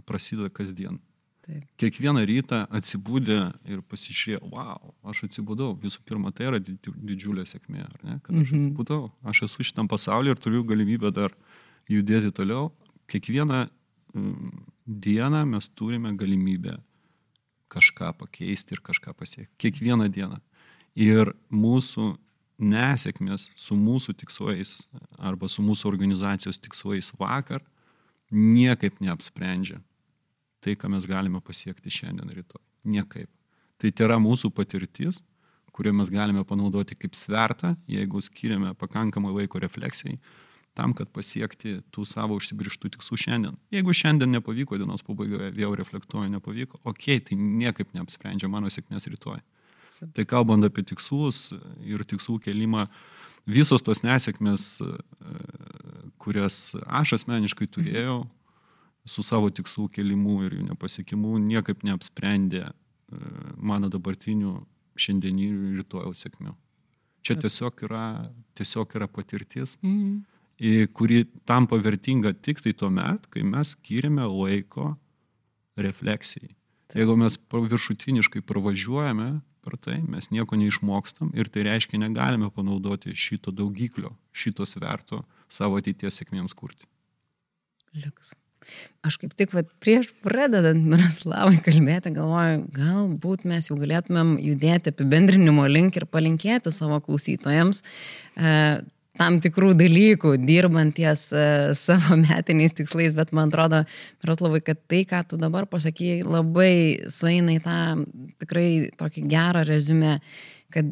prasideda 0.09 0.51
kasdien. 0.53 1.01
Taip. 1.45 1.65
Kiekvieną 1.77 2.23
rytą 2.25 2.63
atsibūdė 2.73 3.37
ir 3.69 3.83
pasižiūrėjau, 3.93 4.47
wow, 4.55 4.95
aš 5.13 5.27
atsibūdau. 5.27 5.75
Visų 5.83 6.01
pirma, 6.09 6.33
tai 6.33 6.47
yra 6.49 6.61
didžiulė 6.63 7.45
sėkmė, 7.49 7.83
ar 7.85 7.99
ne? 8.01 8.17
Kad 8.25 8.39
aš 8.39 8.55
mhm. 8.55 8.63
atsibūdau, 8.63 9.01
aš 9.29 9.43
esu 9.51 9.67
šitam 9.69 9.91
pasaulyje 9.91 10.39
ir 10.39 10.41
turiu 10.41 10.63
galimybę 10.65 11.13
dar 11.13 11.37
judėti 11.93 12.33
toliau. 12.33 12.71
Kiekvieną 13.13 13.67
dieną 14.87 15.45
mes 15.51 15.69
turime 15.77 16.15
galimybę 16.17 16.79
kažką 17.69 18.15
pakeisti 18.23 18.79
ir 18.79 18.81
kažką 18.81 19.13
pasiekti. 19.13 19.53
Kiekvieną 19.61 20.09
dieną. 20.09 20.41
Ir 20.97 21.35
mūsų 21.53 22.15
nesėkmės 22.59 23.49
su 23.59 23.77
mūsų 23.79 24.15
tikslais 24.21 24.85
arba 25.19 25.49
su 25.51 25.63
mūsų 25.65 25.89
organizacijos 25.91 26.61
tikslais 26.63 27.11
vakar 27.19 27.65
niekaip 28.31 29.01
neapsprendžia 29.03 29.81
tai, 30.65 30.75
ką 30.81 30.89
mes 30.95 31.05
galime 31.09 31.43
pasiekti 31.45 31.93
šiandien 31.93 32.31
rytoj. 32.33 32.63
Niekaip. 32.89 33.29
Tai 33.81 33.91
yra 34.07 34.17
mūsų 34.23 34.49
patirtis, 34.55 35.21
kurią 35.75 35.93
mes 35.99 36.11
galime 36.13 36.45
panaudoti 36.47 36.97
kaip 36.97 37.17
svertą, 37.19 37.75
jeigu 37.91 38.23
skiriame 38.25 38.73
pakankamai 38.79 39.35
laiko 39.35 39.61
refleksijai, 39.61 40.17
tam, 40.75 40.95
kad 40.97 41.11
pasiekti 41.15 41.77
tų 41.95 42.07
savo 42.09 42.39
užsibrištų 42.39 42.95
tikslų 42.97 43.19
šiandien. 43.27 43.59
Jeigu 43.75 43.95
šiandien 43.95 44.33
nepavyko 44.35 44.79
dienos 44.81 45.05
pabaigoje, 45.07 45.53
vėl 45.55 45.77
reflektuoju, 45.79 46.33
nepavyko, 46.33 46.81
okei, 46.83 47.19
okay, 47.19 47.27
tai 47.29 47.39
niekaip 47.39 47.93
neapsprendžia 47.95 48.51
mano 48.51 48.73
sėkmės 48.73 49.07
rytoj. 49.13 49.43
Tai 50.15 50.25
kalbant 50.29 50.67
apie 50.67 50.85
tikslus 50.87 51.53
ir 51.85 52.05
tikslų 52.09 52.39
kelimą, 52.45 52.87
visos 53.47 53.85
tos 53.85 54.03
nesėkmės, 54.05 54.83
kurias 56.23 56.75
aš 56.87 57.19
asmeniškai 57.21 57.69
turėjau 57.71 58.25
su 59.05 59.23
savo 59.23 59.51
tikslų 59.53 59.91
kelimu 59.93 60.41
ir 60.47 60.59
jų 60.59 60.69
nepasiekimu, 60.71 61.37
niekaip 61.45 61.85
neapsprendė 61.85 62.71
mano 63.57 63.91
dabartinių 63.93 64.59
šiandieninių 64.99 65.73
ir 65.73 65.81
rytojaus 65.83 66.25
sėkmių. 66.25 66.55
Čia 67.25 67.37
tiesiog 67.41 67.85
yra, 67.87 68.07
tiesiog 68.57 68.97
yra 68.99 69.09
patirtis. 69.09 69.79
Mhm 69.85 70.23
kuri 70.93 71.25
tampa 71.45 71.77
vertinga 71.77 72.33
tik 72.33 72.61
tai 72.63 72.73
tuo 72.73 72.91
met, 72.91 73.27
kai 73.31 73.43
mes 73.43 73.75
skiriame 73.75 74.23
laiko 74.23 74.95
refleksijai. 75.77 76.55
Taip. 76.87 76.97
Jeigu 77.01 77.17
mes 77.17 77.39
viršutiniškai 77.51 78.43
pravažiuojame 78.47 79.41
per 79.65 79.79
tai, 79.81 79.99
mes 80.05 80.31
nieko 80.35 80.59
neišmokstam 80.61 81.33
ir 81.39 81.51
tai 81.53 81.67
reiškia 81.69 82.01
negalime 82.03 82.51
panaudoti 82.55 83.17
šito 83.17 83.55
daugiklio, 83.55 84.15
šito 84.37 84.67
sverto 84.69 85.25
savo 85.49 85.81
ateities 85.81 86.21
sėkmėms 86.21 86.57
kurti. 86.57 86.89
Liuks. 87.95 88.35
Aš 89.05 89.19
kaip 89.21 89.35
tik 89.37 89.53
vat, 89.53 89.69
prieš 89.85 90.09
pradedant 90.25 90.87
Miroslavai 90.89 91.59
kalbėti, 91.65 92.15
galvoju, 92.17 92.63
galbūt 92.73 93.45
mes 93.49 93.69
jau 93.69 93.77
galėtumėm 93.77 94.35
judėti 94.41 94.95
apibendrinimo 94.95 95.67
link 95.69 95.99
ir 96.01 96.07
palinkėti 96.09 96.73
savo 96.73 97.01
klausytojams 97.05 97.83
e, 97.85 98.55
tam 99.19 99.39
tikrų 99.43 99.73
dalykų, 99.79 100.35
dirbant 100.43 100.97
ties 100.97 101.29
uh, 101.35 101.71
savo 101.79 102.19
metiniais 102.25 102.75
tikslais, 102.77 103.15
bet 103.17 103.35
man 103.37 103.53
atrodo, 103.53 103.85
Miroslavai, 104.25 104.63
kad 104.65 104.81
tai, 104.91 105.05
ką 105.09 105.23
tu 105.31 105.39
dabar 105.41 105.69
pasakėjai, 105.71 106.25
labai 106.27 106.75
sueina 107.13 107.55
į 107.55 107.63
tą 107.65 107.79
tikrai 108.43 108.69
tokį 108.99 109.25
gerą 109.31 109.65
rezumę, 109.69 110.19
kad 110.75 110.91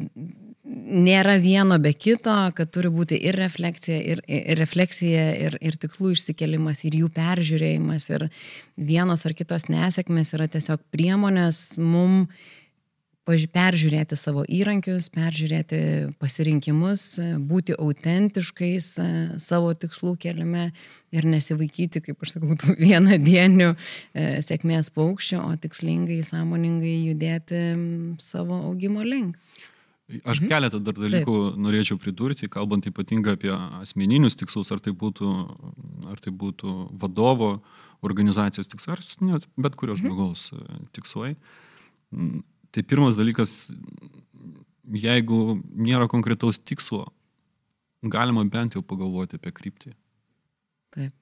nėra 0.63 1.35
vieno 1.43 1.75
be 1.83 1.91
kito, 1.91 2.33
kad 2.55 2.71
turi 2.71 2.89
būti 2.93 3.17
ir 3.19 3.35
refleksija, 3.37 3.99
ir, 3.99 4.23
ir, 4.31 4.57
refleksija, 4.59 5.25
ir, 5.47 5.57
ir 5.59 5.77
tikslų 5.79 6.13
išsikelimas, 6.15 6.85
ir 6.87 6.95
jų 7.01 7.11
peržiūrėjimas, 7.13 8.07
ir 8.15 8.27
vienos 8.79 9.25
ar 9.27 9.35
kitos 9.35 9.67
nesėkmės 9.71 10.33
yra 10.37 10.47
tiesiog 10.51 10.83
priemonės 10.95 11.73
mums 11.77 12.31
peržiūrėti 13.27 14.17
savo 14.19 14.43
įrankius, 14.43 15.07
peržiūrėti 15.13 15.79
pasirinkimus, 16.19 17.19
būti 17.39 17.75
autentiškais 17.79 18.87
e, 18.99 19.05
savo 19.39 19.71
tikslų 19.73 20.17
keliame 20.19 20.71
ir 21.15 21.27
nesivaikyti, 21.31 22.01
kaip 22.03 22.23
aš 22.23 22.35
sakau, 22.35 22.57
tų 22.59 22.75
vienadienių 22.81 23.69
e, 23.71 24.41
sėkmės 24.43 24.91
paukščių, 24.95 25.39
o 25.39 25.53
tikslingai, 25.55 26.19
sąmoningai 26.27 26.97
judėti 27.09 27.63
savo 28.19 28.59
augimo 28.69 29.05
link. 29.07 29.39
Aš 30.27 30.43
mhm. 30.43 30.49
keletą 30.51 30.83
dar 30.83 30.97
dalykų 30.99 31.33
Taip. 31.39 31.59
norėčiau 31.63 31.97
pridurti, 31.97 32.51
kalbant 32.51 32.85
ypatingai 32.89 33.37
apie 33.37 33.53
asmeninius 33.55 34.35
tikslus, 34.35 34.73
ar 34.75 34.83
tai 34.83 34.91
būtų, 34.91 35.29
ar 36.11 36.19
tai 36.19 36.35
būtų 36.35 36.75
vadovo 36.99 37.55
organizacijos 38.03 38.67
tikslas, 38.67 39.15
bet 39.55 39.79
kurio 39.79 39.95
mhm. 39.95 40.01
žmogaus 40.03 40.49
mhm. 40.51 40.89
tikslai 40.91 41.37
Tai 42.73 42.81
pirmas 42.89 43.17
dalykas, 43.17 43.67
jeigu 44.97 45.59
nėra 45.77 46.07
konkretaus 46.09 46.57
tikslo, 46.57 47.05
galima 48.01 48.43
bent 48.49 48.73
jau 48.73 48.81
pagalvoti 48.81 49.37
apie 49.37 49.53
kryptį. 49.53 49.93
Taip. 50.93 51.13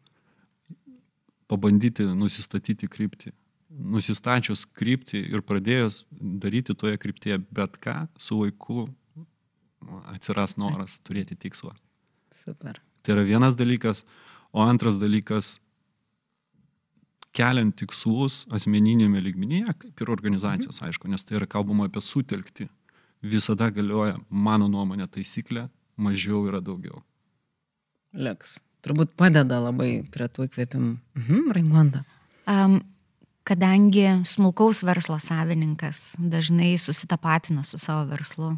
Pabandyti 1.52 2.08
nusistatyti 2.16 2.88
kryptį. 2.88 3.34
Nusistačius 3.72 4.64
kryptį 4.66 5.22
ir 5.32 5.43
pradėjus 5.47 6.06
daryti 6.12 6.76
toje 6.76 6.99
kryptyje 6.99 7.38
bet 7.52 7.78
ką, 7.84 8.06
su 8.20 8.39
laiku 8.39 8.88
atsiras 10.12 10.58
noras 10.60 10.97
Taip. 10.97 11.06
turėti 11.10 11.38
tikslą. 11.47 11.76
Super. 12.36 12.80
Tai 13.02 13.16
yra 13.16 13.26
vienas 13.28 13.58
dalykas, 13.60 14.06
o 14.52 14.64
antras 14.64 14.97
dalykas 15.02 15.58
keliant 17.36 17.75
tikslus 17.79 18.43
asmeninėme 18.53 19.21
lygmenyje, 19.23 19.75
kaip 19.86 20.03
ir 20.03 20.11
organizacijos, 20.13 20.82
mhm. 20.82 20.89
aišku, 20.91 21.11
nes 21.11 21.25
tai 21.25 21.39
yra 21.39 21.49
kalbama 21.49 21.88
apie 21.89 22.03
sutelkti. 22.03 22.67
Visada 23.21 23.69
galioja, 23.69 24.15
mano 24.29 24.67
nuomonė, 24.71 25.05
taisyklė, 25.11 25.67
mažiau 26.01 26.41
yra 26.49 26.61
daugiau. 26.63 27.03
Liuks. 28.17 28.57
Turbūt 28.82 29.13
padeda 29.13 29.59
labai 29.61 30.01
prie 30.09 30.25
tų 30.25 30.47
įkvėpimų. 30.47 30.95
Mhm, 31.19 31.51
Raimonda. 31.53 32.01
Um, 32.49 32.79
kadangi 33.45 34.07
smulkaus 34.25 34.82
verslo 34.88 35.19
savininkas 35.21 36.15
dažnai 36.17 36.73
susitapatina 36.82 37.61
su 37.67 37.77
savo 37.77 38.07
verslu, 38.09 38.55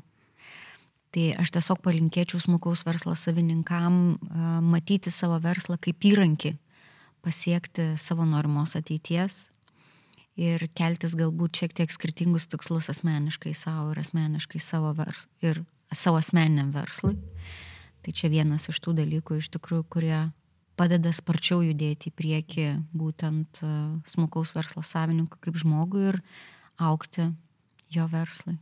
tai 1.14 1.34
aš 1.36 1.52
tiesiog 1.58 1.84
palinkėčiau 1.84 2.40
smulkaus 2.40 2.86
verslo 2.88 3.18
savininkam 3.20 4.00
uh, 4.16 4.48
matyti 4.64 5.12
savo 5.12 5.42
verslą 5.44 5.76
kaip 5.84 6.08
įrankį 6.08 6.56
pasiekti 7.24 7.94
savo 8.02 8.26
norimos 8.28 8.76
ateities 8.80 9.48
ir 10.40 10.66
keltis 10.78 11.16
galbūt 11.18 11.62
šiek 11.62 11.76
tiek 11.78 11.94
skirtingus 11.94 12.48
tikslus 12.52 12.90
asmeniškai 12.92 13.54
savo 13.58 13.92
ir 13.94 14.02
asmeniškai 14.02 14.62
savo, 14.62 14.94
vers, 14.98 15.28
ir 15.46 15.62
savo 15.94 16.20
asmeniniam 16.22 16.72
verslui. 16.74 17.16
Tai 18.04 18.12
čia 18.12 18.30
vienas 18.34 18.68
iš 18.68 18.82
tų 18.84 18.98
dalykų, 18.98 19.38
iš 19.40 19.52
tikrųjų, 19.54 19.86
kurie 19.88 20.18
padeda 20.80 21.14
sparčiau 21.14 21.62
judėti 21.64 22.10
į 22.10 22.18
priekį 22.18 22.66
būtent 22.98 23.62
e, 23.64 23.72
smulkaus 24.10 24.52
verslo 24.56 24.84
savininkų 24.84 25.40
kaip 25.46 25.60
žmogui 25.62 26.10
ir 26.10 26.20
aukti 26.82 27.30
jo 27.94 28.08
verslui. 28.12 28.58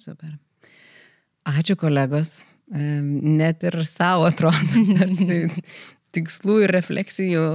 Super. 0.00 0.34
Ačiū 1.46 1.76
kolegos. 1.78 2.40
Net 2.66 3.62
ir 3.62 3.76
savo 3.86 4.26
atrodo, 4.26 4.80
tarsi 4.98 5.44
tikslų 6.16 6.62
ir 6.64 6.74
refleksijų 6.76 7.46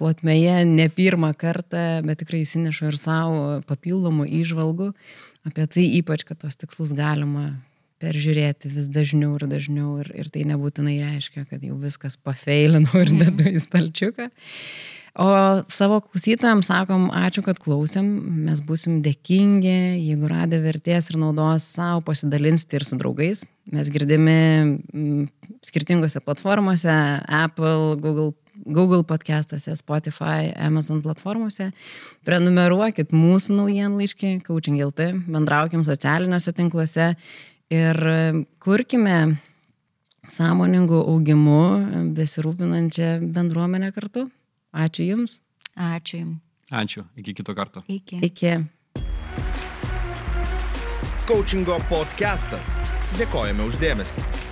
plotmėje 0.00 0.60
ne 0.68 0.86
pirmą 0.92 1.32
kartą, 1.38 2.00
bet 2.06 2.22
tikrai 2.22 2.44
įsinešu 2.44 2.88
ir 2.90 3.00
savo 3.00 3.42
papildomų 3.68 4.28
įžvalgų 4.40 4.92
apie 5.48 5.66
tai 5.72 5.84
ypač, 6.00 6.24
kad 6.28 6.40
tos 6.42 6.56
tikslus 6.60 6.92
galima 6.96 7.50
peržiūrėti 8.00 8.70
vis 8.72 8.88
dažniau 8.92 9.34
ir 9.36 9.46
dažniau 9.48 9.98
ir, 10.00 10.10
ir 10.22 10.30
tai 10.32 10.46
nebūtinai 10.48 10.96
reiškia, 11.02 11.44
kad 11.50 11.64
jau 11.64 11.76
viskas 11.80 12.16
pafeilinau 12.16 13.02
ir 13.02 13.12
mhm. 13.12 13.20
dedu 13.24 13.52
į 13.52 13.62
stalčiuką. 13.66 14.30
O 15.18 15.26
savo 15.72 15.98
klausytojams 16.04 16.68
sakom, 16.70 17.08
ačiū, 17.10 17.42
kad 17.42 17.58
klausėm, 17.58 18.06
mes 18.46 18.60
busim 18.62 19.00
dėkingi, 19.02 19.98
jeigu 19.98 20.30
radė 20.30 20.60
vertės 20.62 21.10
ir 21.10 21.18
naudos 21.18 21.66
savo, 21.66 22.04
pasidalinsite 22.06 22.78
ir 22.78 22.86
su 22.86 22.98
draugais. 23.00 23.42
Mes 23.74 23.90
girdimi 23.90 24.36
mm, 24.62 25.26
skirtingose 25.66 26.22
platformose- 26.22 26.94
Apple, 27.42 27.98
Google, 27.98 28.30
Google 28.62 29.02
podcastuose, 29.02 29.74
Spotify, 29.74 30.54
Amazon 30.54 31.02
platformose. 31.02 31.72
Prenumeruokit 32.22 33.10
mūsų 33.10 33.58
naujienlaiškį, 33.64 34.34
Coaching 34.46 34.78
LT, 34.78 35.10
bendraukim 35.26 35.82
socialiniuose 35.86 36.54
tinkluose 36.54 37.14
ir 37.70 38.04
kurkime 38.62 39.40
sąmoningų 40.30 41.00
augimų 41.10 41.62
besirūpinančią 42.14 43.16
bendruomenę 43.34 43.90
kartu. 43.96 44.30
Ačiū 44.74 45.06
Jums. 45.06 45.40
Ačiū 45.76 46.20
Jums. 46.22 46.38
Ačiū. 46.70 47.06
Iki 47.16 47.34
kito 47.34 47.54
karto. 47.54 47.82
Iki. 47.88 48.22
Iki. 48.22 48.54
coachingo 51.30 51.76
podcastas. 51.86 52.80
Dėkojame 53.14 53.62
uždėmesi. 53.70 54.49